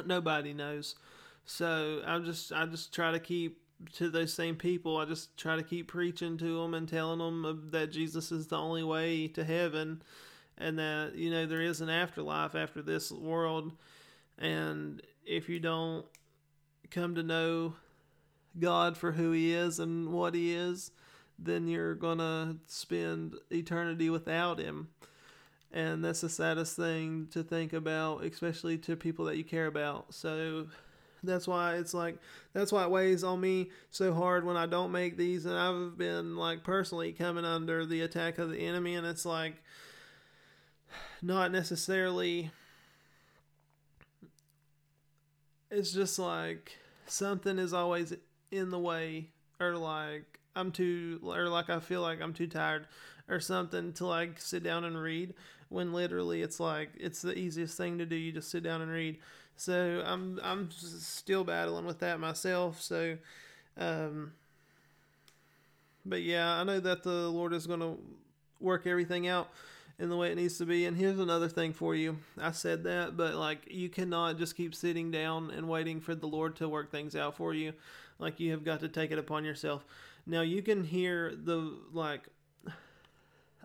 nobody 0.04 0.52
knows. 0.52 0.96
So 1.44 2.02
I 2.06 2.18
just 2.18 2.52
I 2.52 2.66
just 2.66 2.92
try 2.92 3.12
to 3.12 3.18
keep 3.18 3.62
to 3.94 4.10
those 4.10 4.32
same 4.32 4.56
people. 4.56 4.96
I 4.96 5.04
just 5.04 5.36
try 5.36 5.56
to 5.56 5.62
keep 5.62 5.88
preaching 5.88 6.36
to 6.38 6.60
them 6.60 6.74
and 6.74 6.88
telling 6.88 7.18
them 7.18 7.68
that 7.70 7.92
Jesus 7.92 8.30
is 8.30 8.48
the 8.48 8.58
only 8.58 8.84
way 8.84 9.28
to 9.28 9.44
heaven, 9.44 10.02
and 10.58 10.78
that 10.78 11.14
you 11.14 11.30
know 11.30 11.46
there 11.46 11.62
is 11.62 11.80
an 11.80 11.88
afterlife 11.88 12.54
after 12.54 12.82
this 12.82 13.10
world, 13.10 13.72
and 14.38 15.02
if 15.26 15.48
you 15.48 15.60
don't 15.60 16.06
come 16.90 17.14
to 17.14 17.22
know 17.22 17.74
God 18.58 18.96
for 18.96 19.12
who 19.12 19.32
He 19.32 19.52
is 19.52 19.78
and 19.78 20.12
what 20.12 20.34
He 20.34 20.54
is, 20.54 20.90
then 21.38 21.68
you're 21.68 21.94
gonna 21.94 22.56
spend 22.66 23.34
eternity 23.50 24.10
without 24.10 24.58
Him. 24.58 24.88
And 25.72 26.04
that's 26.04 26.22
the 26.22 26.28
saddest 26.28 26.76
thing 26.76 27.28
to 27.32 27.42
think 27.42 27.72
about 27.72 28.24
especially 28.24 28.78
to 28.78 28.96
people 28.96 29.26
that 29.26 29.36
you 29.36 29.44
care 29.44 29.66
about. 29.66 30.14
So 30.14 30.66
that's 31.22 31.46
why 31.46 31.74
it's 31.76 31.92
like 31.92 32.16
that's 32.52 32.72
why 32.72 32.84
it 32.84 32.90
weighs 32.90 33.24
on 33.24 33.40
me 33.40 33.70
so 33.90 34.14
hard 34.14 34.44
when 34.44 34.56
i 34.56 34.66
don't 34.66 34.92
make 34.92 35.16
these. 35.16 35.44
And 35.46 35.56
i've 35.56 35.98
been 35.98 36.36
like 36.36 36.64
personally 36.64 37.12
coming 37.12 37.44
under 37.44 37.84
the 37.84 38.00
attack 38.00 38.38
of 38.38 38.50
the 38.50 38.58
enemy. 38.58 38.94
And 38.94 39.06
it's 39.06 39.26
like 39.26 39.56
not 41.20 41.52
necessarily 41.52 42.50
it's 45.70 45.92
just 45.92 46.18
like 46.18 46.76
something 47.06 47.58
is 47.58 47.72
always 47.72 48.14
in 48.50 48.70
the 48.70 48.78
way 48.78 49.28
or 49.60 49.76
like 49.76 50.38
i'm 50.56 50.72
too 50.72 51.20
or 51.24 51.48
like 51.48 51.70
i 51.70 51.78
feel 51.78 52.00
like 52.00 52.20
i'm 52.20 52.32
too 52.32 52.46
tired 52.46 52.86
or 53.28 53.40
something 53.40 53.92
to 53.92 54.06
like 54.06 54.40
sit 54.40 54.62
down 54.62 54.84
and 54.84 55.00
read 55.00 55.34
when 55.68 55.92
literally 55.92 56.42
it's 56.42 56.60
like 56.60 56.90
it's 56.96 57.22
the 57.22 57.36
easiest 57.36 57.76
thing 57.76 57.98
to 57.98 58.06
do. 58.06 58.16
You 58.16 58.32
just 58.32 58.50
sit 58.50 58.62
down 58.62 58.80
and 58.82 58.90
read. 58.90 59.18
So 59.56 60.02
I'm 60.04 60.40
I'm 60.42 60.70
still 60.70 61.44
battling 61.44 61.84
with 61.84 61.98
that 62.00 62.20
myself. 62.20 62.80
So, 62.80 63.18
um, 63.76 64.32
but 66.06 66.22
yeah, 66.22 66.54
I 66.54 66.64
know 66.64 66.80
that 66.80 67.02
the 67.02 67.28
Lord 67.28 67.52
is 67.52 67.66
going 67.66 67.80
to 67.80 67.98
work 68.60 68.86
everything 68.86 69.26
out 69.28 69.50
in 69.98 70.08
the 70.08 70.16
way 70.16 70.30
it 70.30 70.36
needs 70.36 70.58
to 70.58 70.66
be. 70.66 70.86
And 70.86 70.96
here's 70.96 71.18
another 71.18 71.48
thing 71.48 71.72
for 71.72 71.94
you. 71.94 72.18
I 72.40 72.52
said 72.52 72.84
that, 72.84 73.16
but 73.16 73.34
like 73.34 73.66
you 73.70 73.88
cannot 73.88 74.38
just 74.38 74.56
keep 74.56 74.74
sitting 74.74 75.10
down 75.10 75.50
and 75.50 75.68
waiting 75.68 76.00
for 76.00 76.14
the 76.14 76.26
Lord 76.26 76.56
to 76.56 76.68
work 76.68 76.90
things 76.90 77.16
out 77.16 77.36
for 77.36 77.52
you. 77.52 77.72
Like 78.18 78.38
you 78.40 78.52
have 78.52 78.64
got 78.64 78.80
to 78.80 78.88
take 78.88 79.10
it 79.10 79.18
upon 79.18 79.44
yourself. 79.44 79.84
Now 80.26 80.42
you 80.42 80.62
can 80.62 80.84
hear 80.84 81.34
the 81.34 81.74
like 81.92 82.28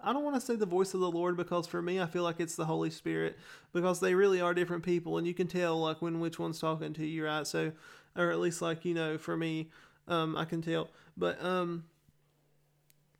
I 0.05 0.11
don't 0.11 0.23
want 0.23 0.35
to 0.35 0.41
say 0.41 0.55
the 0.55 0.65
voice 0.65 0.93
of 0.93 0.99
the 0.99 1.09
Lord 1.09 1.37
because 1.37 1.65
for 1.65 1.81
me, 1.81 2.01
I 2.01 2.07
feel 2.07 2.23
like 2.23 2.41
it's 2.41 2.55
the 2.55 2.65
Holy 2.65 2.89
Spirit 2.89 3.37
because 3.71 4.01
they 4.01 4.13
really 4.13 4.41
are 4.41 4.53
different 4.53 4.83
people, 4.83 5.17
and 5.17 5.25
you 5.25 5.33
can 5.33 5.47
tell 5.47 5.79
like 5.79 6.01
when 6.01 6.19
which 6.19 6.37
one's 6.37 6.59
talking 6.59 6.93
to 6.93 7.05
you, 7.05 7.25
right? 7.25 7.47
So, 7.47 7.71
or 8.17 8.29
at 8.31 8.39
least 8.39 8.61
like 8.61 8.83
you 8.83 8.93
know, 8.93 9.17
for 9.17 9.37
me, 9.37 9.69
um, 10.09 10.35
I 10.35 10.43
can 10.43 10.61
tell. 10.61 10.89
But 11.15 11.43
um, 11.43 11.85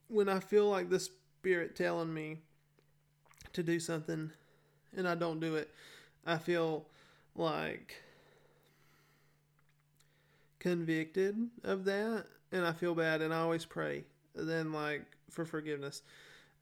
when 0.10 0.28
I 0.28 0.42
feel 0.42 0.70
like 0.70 0.90
the 0.90 1.00
Spirit 1.00 1.76
telling 1.78 2.14
me 2.14 2.40
to 3.54 3.64
do 3.64 3.80
something, 3.80 4.32
and 4.96 5.08
I 5.08 5.16
don't 5.16 5.40
do 5.40 5.56
it, 5.56 5.70
I 6.26 6.38
feel 6.38 6.86
like 7.36 7.96
convicted 10.60 11.36
of 11.64 11.86
that, 11.86 12.26
and 12.52 12.66
I 12.66 12.74
feel 12.74 12.96
bad, 12.96 13.22
and 13.22 13.34
I 13.34 13.40
always 13.40 13.66
pray 13.66 14.04
then 14.36 14.72
like 14.74 15.06
for 15.30 15.46
forgiveness. 15.46 16.02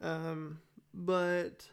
Um, 0.01 0.60
but 0.93 1.67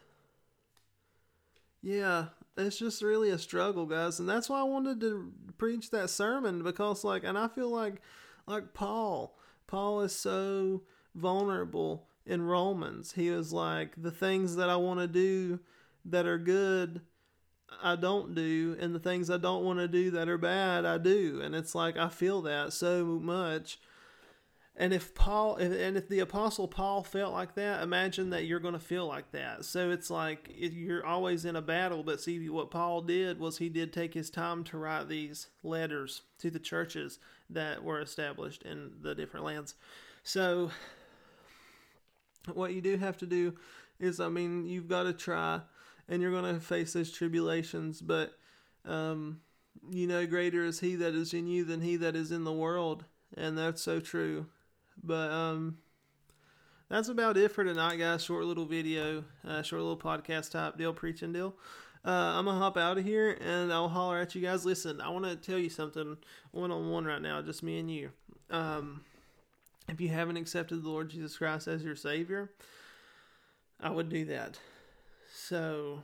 yeah, 1.81 2.25
it's 2.57 2.77
just 2.77 3.01
really 3.01 3.29
a 3.29 3.37
struggle, 3.37 3.85
guys, 3.85 4.19
and 4.19 4.27
that's 4.27 4.49
why 4.49 4.59
I 4.59 4.63
wanted 4.63 4.99
to 5.01 5.31
preach 5.57 5.91
that 5.91 6.09
sermon 6.09 6.63
because, 6.63 7.03
like, 7.03 7.23
and 7.23 7.37
I 7.37 7.47
feel 7.47 7.69
like, 7.69 8.01
like 8.47 8.73
Paul, 8.73 9.37
Paul 9.67 10.01
is 10.01 10.15
so 10.15 10.81
vulnerable 11.15 12.07
in 12.29 12.43
Romans. 12.43 13.13
He 13.13 13.31
was 13.31 13.51
like, 13.51 14.01
the 14.01 14.11
things 14.11 14.55
that 14.55 14.69
I 14.69 14.75
want 14.75 14.99
to 14.99 15.07
do 15.07 15.59
that 16.05 16.27
are 16.27 16.37
good, 16.37 17.01
I 17.83 17.95
don't 17.95 18.35
do, 18.35 18.77
and 18.79 18.93
the 18.93 18.99
things 18.99 19.29
I 19.29 19.37
don't 19.37 19.65
want 19.65 19.79
to 19.79 19.87
do 19.87 20.11
that 20.11 20.29
are 20.29 20.37
bad, 20.37 20.85
I 20.85 20.99
do. 20.99 21.41
And 21.43 21.55
it's 21.55 21.73
like, 21.73 21.97
I 21.97 22.07
feel 22.07 22.41
that 22.43 22.71
so 22.71 23.03
much. 23.05 23.79
And 24.75 24.93
if 24.93 25.13
Paul 25.13 25.57
and 25.57 25.97
if 25.97 26.07
the 26.07 26.19
apostle 26.19 26.69
Paul 26.69 27.03
felt 27.03 27.33
like 27.33 27.55
that, 27.55 27.83
imagine 27.83 28.29
that 28.29 28.45
you're 28.45 28.61
going 28.61 28.75
to 28.75 28.79
feel 28.79 29.05
like 29.05 29.31
that. 29.33 29.65
So 29.65 29.91
it's 29.91 30.09
like 30.09 30.49
you're 30.55 31.05
always 31.05 31.43
in 31.43 31.57
a 31.57 31.61
battle. 31.61 32.01
But 32.01 32.21
see, 32.21 32.47
what 32.47 32.71
Paul 32.71 33.01
did 33.01 33.41
was 33.41 33.57
he 33.57 33.67
did 33.67 33.91
take 33.91 34.13
his 34.13 34.29
time 34.29 34.63
to 34.65 34.77
write 34.77 35.09
these 35.09 35.47
letters 35.63 36.21
to 36.37 36.49
the 36.49 36.59
churches 36.59 37.19
that 37.49 37.83
were 37.83 37.99
established 37.99 38.63
in 38.63 38.91
the 39.01 39.13
different 39.13 39.45
lands. 39.45 39.75
So 40.23 40.71
what 42.53 42.73
you 42.73 42.81
do 42.81 42.97
have 42.97 43.17
to 43.17 43.25
do 43.25 43.55
is, 43.99 44.19
I 44.19 44.29
mean, 44.29 44.65
you've 44.65 44.87
got 44.87 45.03
to 45.03 45.13
try 45.13 45.61
and 46.07 46.21
you're 46.21 46.31
going 46.31 46.53
to 46.53 46.59
face 46.59 46.93
those 46.93 47.11
tribulations, 47.11 48.01
but 48.01 48.33
um, 48.85 49.41
you 49.91 50.07
know, 50.07 50.25
greater 50.25 50.65
is 50.65 50.79
He 50.79 50.95
that 50.95 51.13
is 51.13 51.33
in 51.33 51.47
you 51.47 51.63
than 51.63 51.81
He 51.81 51.95
that 51.97 52.15
is 52.15 52.31
in 52.31 52.43
the 52.43 52.53
world, 52.53 53.05
and 53.35 53.57
that's 53.57 53.81
so 53.81 53.99
true. 53.99 54.47
But 55.03 55.31
um, 55.31 55.77
that's 56.89 57.09
about 57.09 57.37
it 57.37 57.51
for 57.51 57.63
tonight, 57.63 57.97
guys. 57.97 58.23
Short 58.23 58.45
little 58.45 58.65
video, 58.65 59.23
uh, 59.47 59.61
short 59.61 59.81
little 59.81 59.97
podcast 59.97 60.51
type 60.51 60.77
deal, 60.77 60.93
preaching 60.93 61.31
deal. 61.31 61.55
Uh, 62.03 62.09
I'm 62.09 62.45
gonna 62.45 62.57
hop 62.57 62.77
out 62.77 62.97
of 62.97 63.03
here 63.03 63.37
and 63.41 63.73
I'll 63.73 63.89
holler 63.89 64.19
at 64.19 64.33
you 64.33 64.41
guys. 64.41 64.65
Listen, 64.65 65.01
I 65.01 65.09
want 65.09 65.25
to 65.25 65.35
tell 65.35 65.59
you 65.59 65.69
something 65.69 66.17
one 66.51 66.71
on 66.71 66.89
one 66.89 67.05
right 67.05 67.21
now, 67.21 67.41
just 67.41 67.61
me 67.61 67.79
and 67.79 67.91
you. 67.91 68.11
Um, 68.49 69.01
if 69.89 69.99
you 69.99 70.09
haven't 70.09 70.37
accepted 70.37 70.83
the 70.83 70.89
Lord 70.89 71.09
Jesus 71.09 71.37
Christ 71.37 71.67
as 71.67 71.83
your 71.83 71.95
Savior, 71.95 72.51
I 73.79 73.89
would 73.89 74.09
do 74.09 74.25
that. 74.25 74.59
So, 75.33 76.03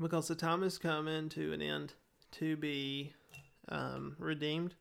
because 0.00 0.28
the 0.28 0.34
time 0.34 0.62
is 0.62 0.78
coming 0.78 1.28
to 1.30 1.52
an 1.52 1.62
end 1.62 1.94
to 2.32 2.56
be 2.56 3.12
um, 3.68 4.16
redeemed 4.18 4.74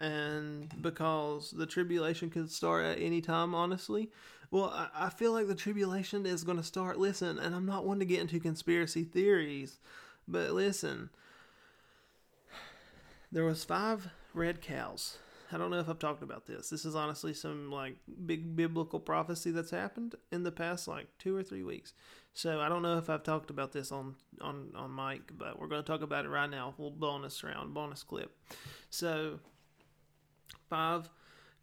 and 0.00 0.72
because 0.82 1.52
the 1.52 1.66
tribulation 1.66 2.28
could 2.28 2.50
start 2.50 2.84
at 2.84 3.00
any 3.00 3.20
time, 3.20 3.54
honestly. 3.54 4.10
Well, 4.50 4.70
I, 4.70 5.06
I 5.06 5.10
feel 5.10 5.32
like 5.32 5.46
the 5.46 5.54
tribulation 5.54 6.26
is 6.26 6.44
going 6.44 6.58
to 6.58 6.64
start. 6.64 6.98
Listen, 6.98 7.38
and 7.38 7.54
I'm 7.54 7.66
not 7.66 7.86
one 7.86 8.00
to 8.00 8.04
get 8.04 8.20
into 8.20 8.40
conspiracy 8.40 9.04
theories, 9.04 9.78
but 10.26 10.50
listen, 10.52 11.10
there 13.30 13.44
was 13.44 13.64
five 13.64 14.08
red 14.34 14.60
cows. 14.60 15.18
I 15.52 15.58
don't 15.58 15.70
know 15.70 15.78
if 15.78 15.88
I've 15.88 15.98
talked 15.98 16.22
about 16.22 16.46
this. 16.46 16.70
This 16.70 16.84
is 16.84 16.94
honestly 16.94 17.34
some 17.34 17.70
like 17.70 17.96
big 18.26 18.56
biblical 18.56 19.00
prophecy 19.00 19.50
that's 19.50 19.70
happened 19.70 20.14
in 20.30 20.42
the 20.42 20.52
past 20.52 20.88
like 20.88 21.06
two 21.18 21.36
or 21.36 21.42
three 21.42 21.62
weeks. 21.62 21.92
So 22.34 22.60
I 22.60 22.68
don't 22.68 22.82
know 22.82 22.96
if 22.96 23.10
I've 23.10 23.22
talked 23.22 23.50
about 23.50 23.72
this 23.72 23.92
on 23.92 24.16
on 24.40 24.72
on 24.74 24.94
mic, 24.94 25.36
but 25.36 25.58
we're 25.58 25.66
going 25.66 25.82
to 25.82 25.86
talk 25.86 26.02
about 26.02 26.24
it 26.24 26.28
right 26.30 26.50
now. 26.50 26.74
Little 26.78 26.90
bonus 26.90 27.44
round, 27.44 27.74
bonus 27.74 28.02
clip. 28.02 28.34
So 28.90 29.40
five 30.68 31.10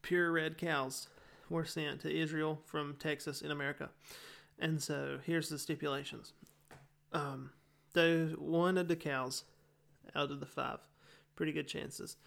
pure 0.01 0.31
red 0.31 0.57
cows 0.57 1.09
were 1.49 1.65
sent 1.65 2.01
to 2.01 2.15
Israel 2.15 2.61
from 2.65 2.95
Texas 2.99 3.41
in 3.41 3.51
America. 3.51 3.89
And 4.59 4.81
so 4.81 5.19
here's 5.25 5.49
the 5.49 5.57
stipulations. 5.57 6.33
Um, 7.11 7.51
those 7.93 8.37
one 8.37 8.77
of 8.77 8.87
the 8.87 8.95
cows 8.95 9.45
out 10.15 10.31
of 10.31 10.39
the 10.39 10.45
five, 10.45 10.79
pretty 11.35 11.51
good 11.51 11.67
chances, 11.67 12.17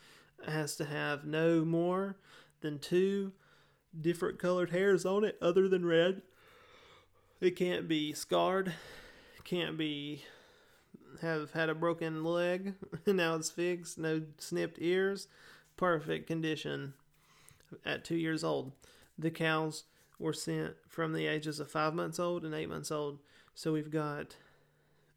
has 0.48 0.76
to 0.76 0.84
have 0.84 1.24
no 1.24 1.64
more 1.64 2.16
than 2.60 2.78
two 2.78 3.32
different 3.98 4.38
colored 4.38 4.70
hairs 4.70 5.04
on 5.04 5.24
it 5.24 5.36
other 5.40 5.68
than 5.68 5.84
red. 5.84 6.22
It 7.40 7.56
can't 7.56 7.88
be 7.88 8.12
scarred, 8.12 8.72
can't 9.44 9.76
be 9.76 10.24
have 11.20 11.52
had 11.52 11.68
a 11.68 11.74
broken 11.74 12.24
leg, 12.24 12.74
now 13.06 13.34
it's 13.34 13.50
fixed, 13.50 13.98
no 13.98 14.22
snipped 14.38 14.78
ears, 14.80 15.28
perfect 15.76 16.26
condition 16.26 16.94
at 17.84 18.04
two 18.04 18.16
years 18.16 18.42
old. 18.42 18.72
The 19.18 19.30
cows 19.30 19.84
were 20.18 20.32
sent 20.32 20.74
from 20.88 21.12
the 21.12 21.26
ages 21.26 21.60
of 21.60 21.70
five 21.70 21.94
months 21.94 22.18
old 22.18 22.44
and 22.44 22.54
eight 22.54 22.68
months 22.68 22.90
old. 22.90 23.18
So 23.54 23.72
we've 23.72 23.90
got 23.90 24.36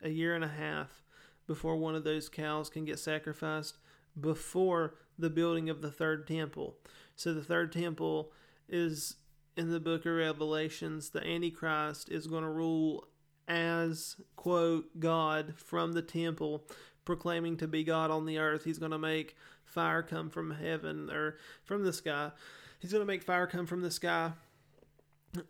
a 0.01 0.09
year 0.09 0.35
and 0.35 0.43
a 0.43 0.49
half 0.49 1.01
before 1.47 1.75
one 1.77 1.95
of 1.95 2.03
those 2.03 2.27
cows 2.27 2.69
can 2.69 2.85
get 2.85 2.99
sacrificed 2.99 3.77
before 4.19 4.95
the 5.17 5.29
building 5.29 5.69
of 5.69 5.81
the 5.81 5.91
third 5.91 6.27
temple. 6.27 6.75
So 7.15 7.33
the 7.33 7.43
third 7.43 7.71
temple 7.71 8.31
is 8.67 9.15
in 9.55 9.71
the 9.71 9.79
book 9.79 10.05
of 10.05 10.13
Revelations. 10.13 11.09
The 11.09 11.25
Antichrist 11.25 12.09
is 12.09 12.27
going 12.27 12.43
to 12.43 12.49
rule 12.49 13.07
as, 13.47 14.17
quote, 14.35 14.99
God 14.99 15.53
from 15.57 15.93
the 15.93 16.01
temple, 16.01 16.65
proclaiming 17.05 17.57
to 17.57 17.67
be 17.67 17.83
God 17.83 18.11
on 18.11 18.25
the 18.25 18.39
earth. 18.39 18.63
He's 18.65 18.79
going 18.79 18.91
to 18.91 18.97
make 18.97 19.35
fire 19.63 20.03
come 20.03 20.29
from 20.29 20.51
heaven 20.51 21.09
or 21.09 21.37
from 21.63 21.83
the 21.83 21.93
sky. 21.93 22.31
He's 22.79 22.91
going 22.91 23.01
to 23.01 23.07
make 23.07 23.23
fire 23.23 23.47
come 23.47 23.65
from 23.65 23.81
the 23.81 23.91
sky. 23.91 24.31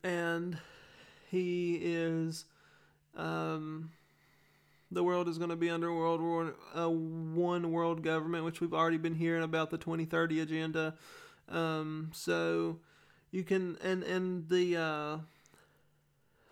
And 0.04 0.58
he 1.30 1.80
is. 1.82 2.46
Um, 3.16 3.92
the 4.92 5.04
world 5.04 5.28
is 5.28 5.38
going 5.38 5.50
to 5.50 5.56
be 5.56 5.70
under 5.70 5.94
world 5.94 6.22
war 6.22 6.56
uh, 6.76 6.90
one 6.90 7.72
world 7.72 8.04
government, 8.04 8.46
which 8.46 8.62
we've 8.62 8.74
already 8.74 8.98
been 8.98 9.16
hearing 9.16 9.44
about 9.44 9.70
the 9.70 9.78
2030 9.78 10.40
agenda. 10.40 10.96
Um, 11.50 12.12
so 12.14 12.80
you 13.32 13.44
can 13.44 13.78
and 13.84 14.04
and 14.04 14.50
the 14.50 14.78
uh, 14.78 15.18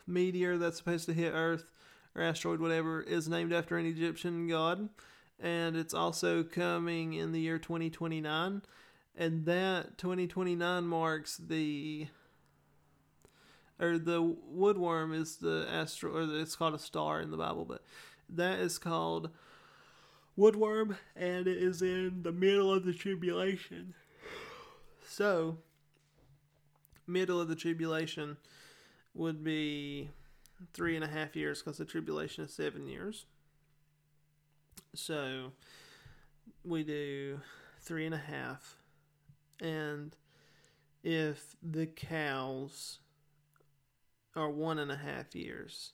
meteor 0.06 0.58
that's 0.58 0.78
supposed 0.78 1.06
to 1.06 1.13
hit 1.13 1.32
Earth 1.34 1.72
or 2.15 2.22
asteroid, 2.22 2.60
whatever, 2.60 3.02
is 3.02 3.28
named 3.28 3.54
after 3.54 3.78
an 3.78 3.86
Egyptian 3.86 4.48
god 4.48 4.89
and 5.43 5.76
it's 5.76 5.93
also 5.93 6.43
coming 6.43 7.13
in 7.13 7.32
the 7.32 7.39
year 7.39 7.60
2029 7.60 8.62
and 9.15 9.46
that 9.46 9.98
2029 9.98 10.88
marks 10.88 11.38
the 11.38 12.08
or 13.80 13.98
the 13.98 14.22
woodworm 14.22 15.13
is 15.13 15.38
the 15.38 15.67
astro 15.69 16.12
or 16.15 16.39
it's 16.39 16.56
called 16.56 16.74
a 16.74 16.80
star 16.80 17.19
in 17.19 17.30
the 17.30 17.38
bible 17.38 17.65
but 17.65 17.84
that 18.36 18.60
is 18.60 18.78
called 18.78 19.30
woodworm 20.38 20.98
and 21.15 21.48
it 21.48 21.58
is 21.58 21.82
in 21.82 22.24
the 22.24 22.32
middle 22.32 22.74
of 22.74 22.86
the 22.86 22.93
tribulation 22.93 23.93
so 25.08 25.58
middle 27.06 27.39
of 27.39 27.48
the 27.48 27.56
tribulation 27.56 28.38
would 29.13 29.43
be 29.43 30.10
three 30.74 30.96
and 30.96 31.04
a 31.04 31.08
half 31.08 31.36
years 31.36 31.62
because 31.62 31.78
the 31.78 31.86
tribulation 31.86 32.43
is 32.43 32.54
seven 32.54 32.88
years 32.88 33.26
so 34.96 35.52
we 36.63 36.84
do 36.84 37.39
three 37.82 38.06
and 38.06 38.15
a 38.15 38.19
half. 38.19 38.78
And 39.60 40.15
if 41.04 41.56
the 41.62 41.86
cows 41.86 43.00
are 44.36 44.50
one 44.50 44.80
and 44.80 44.91
a 44.91 44.98
half 44.98 45.36
years, 45.36 45.93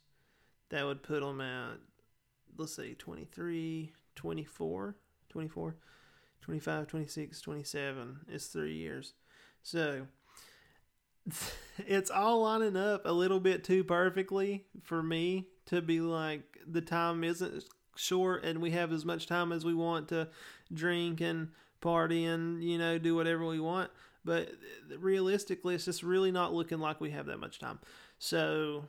that 0.69 0.85
would 0.85 1.03
put 1.03 1.21
them 1.21 1.41
at, 1.41 1.77
let's 2.57 2.75
say, 2.75 2.93
23, 2.93 3.93
24, 4.15 4.95
24, 5.29 5.75
25, 6.41 6.87
26, 6.87 7.41
27 7.41 8.19
is 8.31 8.47
three 8.47 8.75
years. 8.75 9.13
So 9.63 10.07
it's 11.77 12.11
all 12.11 12.43
lining 12.43 12.75
up 12.77 13.05
a 13.05 13.11
little 13.11 13.39
bit 13.39 13.63
too 13.63 13.83
perfectly 13.83 14.65
for 14.83 15.01
me 15.01 15.47
to 15.67 15.81
be 15.81 15.99
like 15.99 16.57
the 16.67 16.81
time 16.81 17.23
isn't 17.23 17.65
short 17.95 18.43
and 18.43 18.61
we 18.61 18.71
have 18.71 18.91
as 18.91 19.05
much 19.05 19.27
time 19.27 19.51
as 19.51 19.65
we 19.65 19.73
want 19.73 20.07
to 20.07 20.27
drink 20.73 21.21
and 21.21 21.49
party 21.81 22.25
and 22.25 22.63
you 22.63 22.77
know 22.77 22.97
do 22.97 23.15
whatever 23.15 23.45
we 23.45 23.59
want. 23.59 23.91
But 24.25 24.51
realistically 24.97 25.75
it's 25.75 25.85
just 25.85 26.03
really 26.03 26.31
not 26.31 26.53
looking 26.53 26.79
like 26.79 26.99
we 26.99 27.11
have 27.11 27.27
that 27.27 27.39
much 27.39 27.59
time. 27.59 27.79
So 28.17 28.85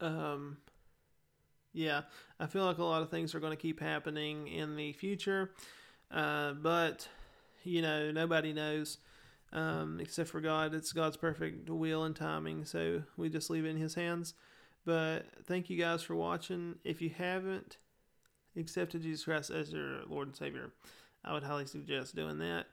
um 0.00 0.58
yeah 1.78 2.02
i 2.40 2.46
feel 2.46 2.64
like 2.64 2.78
a 2.78 2.84
lot 2.84 3.02
of 3.02 3.10
things 3.10 3.34
are 3.34 3.40
going 3.40 3.56
to 3.56 3.60
keep 3.60 3.80
happening 3.80 4.48
in 4.48 4.76
the 4.76 4.92
future 4.92 5.50
uh, 6.10 6.52
but 6.52 7.08
you 7.64 7.82
know 7.82 8.10
nobody 8.10 8.52
knows 8.52 8.98
um, 9.52 9.98
except 10.00 10.28
for 10.28 10.40
god 10.40 10.74
it's 10.74 10.92
god's 10.92 11.16
perfect 11.16 11.68
will 11.68 12.04
and 12.04 12.16
timing 12.16 12.64
so 12.64 13.02
we 13.16 13.28
just 13.28 13.50
leave 13.50 13.64
it 13.64 13.70
in 13.70 13.76
his 13.76 13.94
hands 13.94 14.34
but 14.88 15.26
thank 15.44 15.68
you 15.68 15.76
guys 15.76 16.02
for 16.02 16.14
watching. 16.14 16.76
If 16.82 17.02
you 17.02 17.10
haven't 17.10 17.76
accepted 18.56 19.02
Jesus 19.02 19.26
Christ 19.26 19.50
as 19.50 19.70
your 19.70 20.00
Lord 20.08 20.28
and 20.28 20.36
Savior, 20.36 20.70
I 21.22 21.34
would 21.34 21.42
highly 21.42 21.66
suggest 21.66 22.16
doing 22.16 22.38
that. 22.38 22.64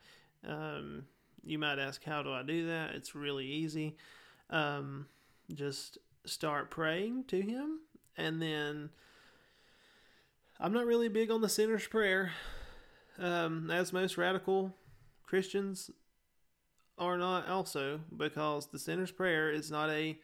Um, 0.47 1.07
you 1.43 1.59
might 1.59 1.77
ask, 1.77 2.01
how 2.05 2.23
do 2.23 2.31
I 2.31 2.41
do 2.41 2.67
that? 2.67 2.95
It's 2.95 3.15
really 3.15 3.45
easy. 3.45 3.97
Um, 4.49 5.07
just 5.53 5.97
start 6.25 6.71
praying 6.71 7.25
to 7.25 7.41
Him, 7.41 7.79
and 8.17 8.41
then 8.41 8.89
I'm 10.59 10.73
not 10.73 10.85
really 10.85 11.09
big 11.09 11.31
on 11.31 11.41
the 11.41 11.49
sinner's 11.49 11.87
prayer, 11.87 12.31
um, 13.19 13.69
as 13.69 13.91
most 13.91 14.17
radical 14.17 14.75
Christians 15.23 15.91
are 16.97 17.17
not, 17.17 17.47
also, 17.47 17.99
because 18.15 18.67
the 18.67 18.79
sinner's 18.79 19.11
prayer 19.11 19.51
is 19.51 19.69
not 19.69 19.89
a 19.89 20.17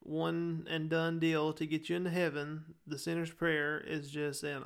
one 0.00 0.66
and 0.68 0.88
done 0.90 1.18
deal 1.18 1.52
to 1.52 1.66
get 1.66 1.88
you 1.88 1.96
into 1.96 2.10
heaven. 2.10 2.64
The 2.86 2.98
sinner's 2.98 3.30
prayer 3.30 3.78
is 3.78 4.10
just 4.10 4.42
an 4.42 4.64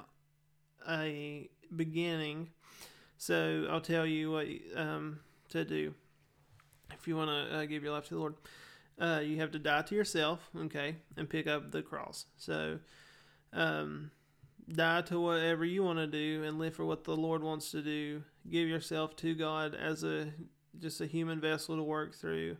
a 0.89 1.49
beginning. 1.75 2.51
So 3.17 3.67
I'll 3.71 3.81
tell 3.81 4.07
you 4.07 4.31
what 4.31 4.47
um, 4.77 5.21
to 5.51 5.65
do 5.65 5.95
if 6.93 7.09
you 7.09 7.17
want 7.17 7.31
to 7.31 7.57
uh, 7.57 7.65
give 7.67 7.83
your 7.83 7.93
life 7.93 8.09
to 8.09 8.15
the 8.15 8.21
Lord. 8.21 8.35
Uh, 9.01 9.21
you 9.21 9.39
have 9.39 9.53
to 9.53 9.59
die 9.59 9.83
to 9.83 9.95
yourself, 9.95 10.51
okay, 10.57 10.97
and 11.17 11.31
pick 11.31 11.47
up 11.47 11.71
the 11.71 11.83
cross. 11.83 12.27
So, 12.37 12.81
um, 13.53 14.11
die 14.73 15.03
to 15.03 15.21
whatever 15.21 15.65
you 15.65 15.85
want 15.85 15.99
to 15.99 16.07
do 16.07 16.43
and 16.45 16.59
live 16.59 16.75
for 16.75 16.85
what 16.85 17.05
the 17.05 17.17
Lord 17.17 17.43
wants 17.43 17.71
to 17.71 17.83
do. 17.83 18.23
Give 18.51 18.69
yourself 18.69 19.15
to 19.17 19.35
God 19.35 19.75
as 19.75 20.03
a 20.03 20.33
just 20.79 21.01
a 21.01 21.07
human 21.07 21.41
vessel 21.41 21.77
to 21.77 21.83
work 21.83 22.15
through 22.15 22.57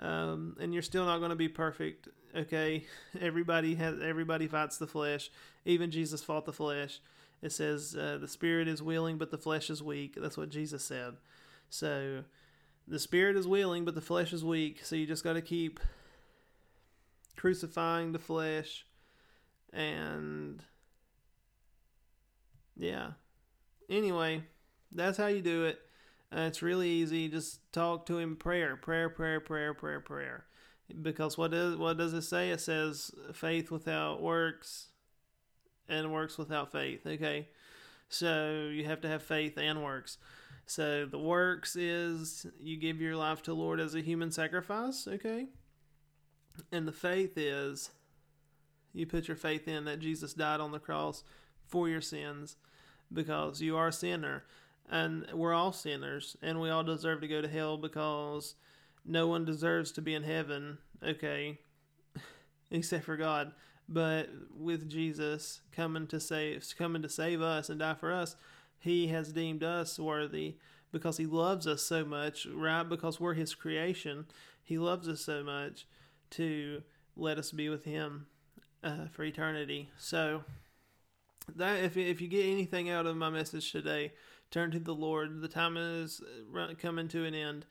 um, 0.00 0.56
and 0.58 0.72
you're 0.72 0.82
still 0.82 1.04
not 1.04 1.18
going 1.18 1.30
to 1.30 1.36
be 1.36 1.48
perfect. 1.48 2.08
Okay, 2.34 2.86
everybody 3.20 3.74
has 3.76 4.00
everybody 4.02 4.48
fights 4.48 4.78
the 4.78 4.86
flesh. 4.86 5.30
Even 5.64 5.90
Jesus 5.90 6.22
fought 6.22 6.46
the 6.46 6.52
flesh. 6.52 7.00
It 7.42 7.52
says 7.52 7.96
uh, 7.96 8.18
the 8.20 8.28
spirit 8.28 8.68
is 8.68 8.82
willing, 8.82 9.18
but 9.18 9.30
the 9.30 9.38
flesh 9.38 9.70
is 9.70 9.82
weak. 9.82 10.14
That's 10.16 10.36
what 10.36 10.50
Jesus 10.50 10.84
said. 10.84 11.16
So 11.68 12.24
the 12.90 12.98
spirit 12.98 13.36
is 13.36 13.46
willing, 13.46 13.84
but 13.84 13.94
the 13.94 14.00
flesh 14.00 14.32
is 14.32 14.44
weak. 14.44 14.84
So 14.84 14.96
you 14.96 15.06
just 15.06 15.24
got 15.24 15.34
to 15.34 15.40
keep 15.40 15.80
crucifying 17.36 18.12
the 18.12 18.18
flesh 18.18 18.84
and 19.72 20.62
yeah. 22.76 23.12
Anyway, 23.88 24.42
that's 24.92 25.16
how 25.16 25.28
you 25.28 25.40
do 25.40 25.64
it. 25.64 25.78
Uh, 26.34 26.42
it's 26.42 26.62
really 26.62 26.88
easy. 26.88 27.28
Just 27.28 27.72
talk 27.72 28.06
to 28.06 28.18
him. 28.18 28.36
Prayer, 28.36 28.76
prayer, 28.76 29.08
prayer, 29.08 29.40
prayer, 29.40 29.72
prayer, 29.72 30.00
prayer. 30.00 30.44
Because 31.02 31.38
what 31.38 31.52
does 31.52 31.76
what 31.76 31.96
does 31.96 32.12
it 32.12 32.22
say? 32.22 32.50
It 32.50 32.60
says 32.60 33.12
faith 33.32 33.70
without 33.70 34.20
works, 34.20 34.88
and 35.88 36.12
works 36.12 36.36
without 36.36 36.72
faith. 36.72 37.06
Okay, 37.06 37.48
so 38.08 38.68
you 38.72 38.84
have 38.84 39.00
to 39.02 39.08
have 39.08 39.22
faith 39.22 39.56
and 39.56 39.84
works. 39.84 40.18
So 40.70 41.04
the 41.04 41.18
works 41.18 41.74
is 41.74 42.46
you 42.60 42.76
give 42.76 43.00
your 43.00 43.16
life 43.16 43.42
to 43.42 43.54
Lord 43.54 43.80
as 43.80 43.96
a 43.96 44.00
human 44.00 44.30
sacrifice. 44.30 45.08
Okay, 45.08 45.46
and 46.70 46.86
the 46.86 46.92
faith 46.92 47.36
is 47.36 47.90
you 48.92 49.04
put 49.04 49.26
your 49.26 49.36
faith 49.36 49.66
in 49.66 49.84
that 49.86 49.98
Jesus 49.98 50.32
died 50.32 50.60
on 50.60 50.70
the 50.70 50.78
cross 50.78 51.24
for 51.66 51.88
your 51.88 52.00
sins 52.00 52.54
because 53.12 53.60
you 53.60 53.76
are 53.76 53.88
a 53.88 53.92
sinner 53.92 54.44
and 54.88 55.26
we're 55.34 55.52
all 55.52 55.72
sinners 55.72 56.36
and 56.40 56.60
we 56.60 56.70
all 56.70 56.84
deserve 56.84 57.20
to 57.22 57.28
go 57.28 57.42
to 57.42 57.48
hell 57.48 57.76
because 57.76 58.54
no 59.04 59.26
one 59.26 59.44
deserves 59.44 59.90
to 59.90 60.00
be 60.00 60.14
in 60.14 60.22
heaven, 60.22 60.78
okay, 61.02 61.58
except 62.70 63.06
for 63.06 63.16
God. 63.16 63.50
But 63.88 64.28
with 64.56 64.88
Jesus 64.88 65.62
coming 65.72 66.06
to 66.06 66.20
save 66.20 66.64
coming 66.78 67.02
to 67.02 67.08
save 67.08 67.42
us 67.42 67.68
and 67.68 67.80
die 67.80 67.94
for 67.94 68.12
us, 68.12 68.36
he 68.80 69.08
has 69.08 69.32
deemed 69.32 69.62
us 69.62 69.98
worthy 69.98 70.56
because 70.90 71.18
he 71.18 71.26
loves 71.26 71.66
us 71.66 71.82
so 71.82 72.04
much, 72.04 72.46
right? 72.46 72.82
Because 72.82 73.20
we're 73.20 73.34
his 73.34 73.54
creation. 73.54 74.26
He 74.62 74.78
loves 74.78 75.06
us 75.06 75.20
so 75.20 75.44
much 75.44 75.86
to 76.30 76.82
let 77.16 77.38
us 77.38 77.52
be 77.52 77.68
with 77.68 77.84
him 77.84 78.26
uh, 78.82 79.06
for 79.12 79.22
eternity. 79.22 79.90
So 79.98 80.44
that 81.56 81.84
if 81.84 81.96
if 81.96 82.20
you 82.20 82.28
get 82.28 82.46
anything 82.46 82.88
out 82.90 83.06
of 83.06 83.16
my 83.16 83.30
message 83.30 83.70
today, 83.70 84.12
turn 84.50 84.70
to 84.70 84.78
the 84.78 84.94
Lord. 84.94 85.40
The 85.40 85.48
time 85.48 85.76
is 85.76 86.22
coming 86.78 87.08
to 87.08 87.24
an 87.24 87.34
end, 87.34 87.66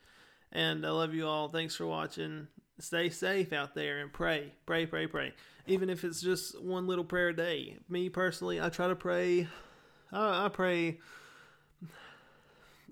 and 0.52 0.86
I 0.86 0.90
love 0.90 1.12
you 1.12 1.26
all. 1.26 1.48
Thanks 1.48 1.74
for 1.74 1.86
watching. 1.86 2.46
Stay 2.78 3.10
safe 3.10 3.52
out 3.52 3.74
there 3.74 3.98
and 3.98 4.12
pray, 4.12 4.52
pray, 4.64 4.86
pray, 4.86 5.06
pray. 5.06 5.34
Even 5.66 5.90
if 5.90 6.02
it's 6.04 6.22
just 6.22 6.60
one 6.62 6.86
little 6.86 7.04
prayer 7.04 7.28
a 7.28 7.36
day. 7.36 7.76
Me 7.88 8.08
personally, 8.08 8.60
I 8.60 8.70
try 8.70 8.88
to 8.88 8.96
pray. 8.96 9.48
I, 10.12 10.46
I 10.46 10.48
pray 10.48 10.98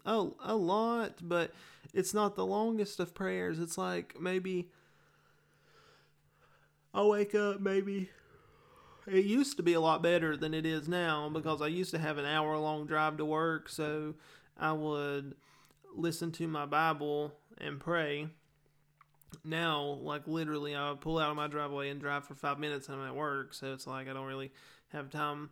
a, 0.07 0.29
a 0.45 0.57
lot, 0.57 1.15
but 1.23 1.53
it's 1.93 2.15
not 2.15 2.37
the 2.37 2.47
longest 2.47 3.01
of 3.01 3.15
prayers. 3.15 3.59
It's 3.59 3.79
like 3.79 4.21
maybe 4.21 4.69
I'll 6.95 7.11
wake 7.11 7.35
up 7.35 7.61
maybe. 7.61 8.11
It 9.07 9.25
used 9.25 9.57
to 9.57 9.63
be 9.63 9.73
a 9.73 9.81
lot 9.81 10.03
better 10.03 10.37
than 10.37 10.53
it 10.53 10.67
is 10.67 10.87
now 10.87 11.31
because 11.31 11.63
I 11.63 11.69
used 11.69 11.93
to 11.93 11.99
have 11.99 12.19
an 12.19 12.27
hour 12.27 12.57
long 12.59 12.87
drive 12.87 13.17
to 13.19 13.25
work, 13.25 13.69
so 13.71 14.15
I 14.59 14.73
would 14.73 15.35
listen 15.95 16.31
to 16.33 16.47
my 16.47 16.67
Bible 16.67 17.33
and 17.57 17.81
pray. 17.81 18.29
Now, 19.45 19.99
like 20.03 20.27
literally, 20.27 20.75
I 20.75 20.91
would 20.91 21.01
pull 21.01 21.19
out 21.19 21.31
of 21.31 21.37
my 21.37 21.47
driveway 21.47 21.89
and 21.89 22.01
drive 22.01 22.25
for 22.25 22.35
five 22.35 22.59
minutes 22.59 22.89
and 22.89 23.01
I'm 23.01 23.09
at 23.09 23.15
work, 23.15 23.55
so 23.55 23.73
it's 23.73 23.87
like 23.87 24.09
I 24.09 24.13
don't 24.13 24.27
really 24.27 24.53
have 24.93 25.11
time 25.11 25.51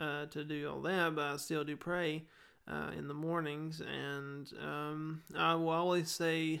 uh, 0.00 0.26
to 0.26 0.44
do 0.44 0.70
all 0.70 0.80
that, 0.82 1.14
but 1.14 1.24
I 1.24 1.36
still 1.36 1.64
do 1.64 1.76
pray 1.76 2.24
uh, 2.66 2.90
in 2.96 3.08
the 3.08 3.14
mornings, 3.14 3.80
and 3.80 4.50
um, 4.60 5.22
I 5.36 5.54
will 5.54 5.70
always 5.70 6.10
say, 6.10 6.60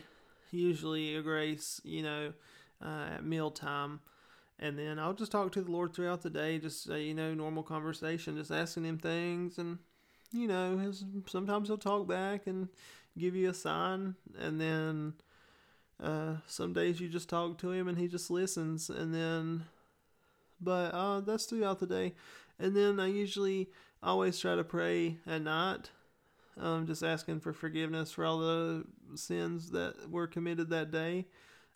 usually 0.50 1.16
a 1.16 1.22
grace, 1.22 1.80
you 1.84 2.02
know, 2.02 2.32
uh, 2.84 3.14
at 3.14 3.24
mealtime 3.24 4.00
and 4.60 4.78
then 4.78 4.98
I'll 4.98 5.14
just 5.14 5.32
talk 5.32 5.52
to 5.52 5.62
the 5.62 5.72
Lord 5.72 5.94
throughout 5.94 6.20
the 6.20 6.28
day, 6.28 6.58
just 6.58 6.86
you 6.86 7.14
know, 7.14 7.32
normal 7.32 7.62
conversation, 7.62 8.36
just 8.36 8.50
asking 8.50 8.84
him 8.84 8.98
things. 8.98 9.56
And, 9.56 9.78
you 10.32 10.46
know, 10.46 10.92
sometimes 11.26 11.68
he'll 11.68 11.78
talk 11.78 12.06
back 12.06 12.46
and 12.46 12.68
give 13.18 13.34
you 13.34 13.48
a 13.48 13.54
sign. 13.54 14.16
And 14.38 14.60
then 14.60 15.14
uh, 16.02 16.36
some 16.46 16.74
days 16.74 17.00
you 17.00 17.08
just 17.08 17.30
talk 17.30 17.56
to 17.58 17.72
him 17.72 17.88
and 17.88 17.96
he 17.96 18.06
just 18.06 18.30
listens. 18.30 18.90
And 18.90 19.14
then, 19.14 19.64
but 20.60 20.92
uh, 20.92 21.20
that's 21.20 21.46
throughout 21.46 21.78
the 21.78 21.86
day. 21.86 22.12
And 22.60 22.76
then 22.76 23.00
I 23.00 23.06
usually 23.06 23.70
always 24.02 24.38
try 24.38 24.54
to 24.54 24.64
pray 24.64 25.18
at 25.26 25.42
night. 25.42 25.90
Um, 26.58 26.86
just 26.86 27.02
asking 27.02 27.40
for 27.40 27.52
forgiveness 27.54 28.12
for 28.12 28.24
all 28.24 28.38
the 28.38 28.84
sins 29.14 29.70
that 29.70 30.10
were 30.10 30.26
committed 30.26 30.68
that 30.70 30.90
day 30.90 31.24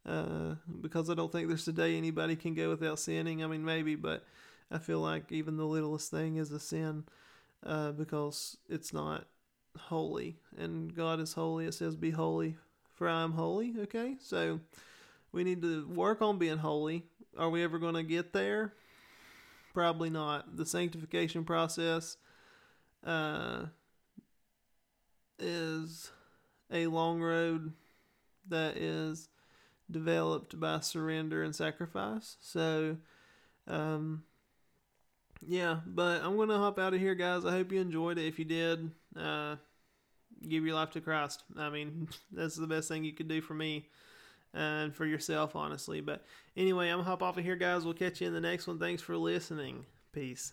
uh, 0.07 0.55
because 0.81 1.09
I 1.09 1.15
don't 1.15 1.33
think 1.33 1.49
there's 1.49 1.69
a 1.69 1.73
day 1.73 1.97
anybody 1.97 2.37
can 2.37 2.55
go 2.55 2.69
without 2.69 2.99
sinning. 2.99 3.43
I 3.43 3.47
mean, 3.47 3.65
maybe, 3.65 3.95
but 3.95 4.25
I 4.71 4.79
feel 4.79 5.01
like 5.01 5.33
even 5.33 5.57
the 5.57 5.65
littlest 5.65 6.11
thing 6.11 6.37
is 6.37 6.53
a 6.53 6.61
sin 6.61 7.05
uh, 7.65 7.93
because 7.93 8.57
it's 8.69 8.93
not 8.93 9.27
holy, 9.79 10.37
and 10.59 10.95
God 10.95 11.21
is 11.21 11.33
holy. 11.33 11.67
It 11.67 11.75
says, 11.75 11.97
"Be 11.97 12.11
holy, 12.11 12.57
for 12.93 13.09
I 13.09 13.23
am 13.23 13.33
holy." 13.33 13.75
Okay, 13.81 14.17
so 14.21 14.61
we 15.33 15.45
need 15.45 15.63
to 15.63 15.87
work 15.89 16.21
on 16.21 16.39
being 16.39 16.59
holy. 16.59 17.05
Are 17.39 17.51
we 17.51 17.65
ever 17.65 17.79
going 17.79 17.95
to 17.95 18.03
get 18.03 18.33
there? 18.33 18.75
Probably 19.75 20.09
not. 20.09 20.57
The 20.57 20.65
sanctification 20.65 21.45
process 21.45 22.17
uh, 23.05 23.65
is 25.39 26.13
a 26.71 26.87
long 26.87 27.21
road 27.21 27.73
that 28.49 28.77
is 28.77 29.29
developed 29.91 30.59
by 30.61 30.79
surrender 30.79 31.43
and 31.43 31.55
sacrifice. 31.55 32.37
So, 32.41 32.99
um, 33.67 34.23
yeah, 35.45 35.81
but 35.85 36.23
I'm 36.23 36.37
going 36.37 36.51
to 36.51 36.59
hop 36.59 36.79
out 36.79 36.95
of 36.95 37.01
here, 37.01 37.17
guys. 37.17 37.45
I 37.45 37.51
hope 37.51 37.73
you 37.73 37.81
enjoyed 37.81 38.17
it. 38.17 38.27
If 38.27 38.39
you 38.39 38.45
did, 38.45 38.93
uh, 39.17 39.57
give 40.49 40.65
your 40.65 40.77
life 40.77 40.93
to 40.93 41.01
Christ. 41.01 41.43
I 41.59 41.69
mean, 41.69 42.09
that's 42.33 42.55
the 42.55 42.69
best 42.69 42.87
thing 42.87 43.05
you 43.05 43.13
could 43.13 43.29
do 43.29 43.43
for 43.43 43.55
me 43.55 43.89
and 44.55 44.95
for 44.95 45.05
yourself, 45.05 45.57
honestly. 45.57 46.01
But 46.01 46.25
anyway, 46.57 46.89
I'm 46.89 46.97
going 46.97 47.05
to 47.05 47.11
hop 47.11 47.23
off 47.23 47.37
of 47.39 47.45
here, 47.45 47.57
guys. 47.57 47.85
We'll 47.85 47.95
catch 47.95 48.21
you 48.21 48.27
in 48.27 48.35
the 48.35 48.41
next 48.41 48.67
one. 48.67 48.79
Thanks 48.79 49.03
for 49.03 49.17
listening. 49.17 49.87
Peace. 50.13 50.53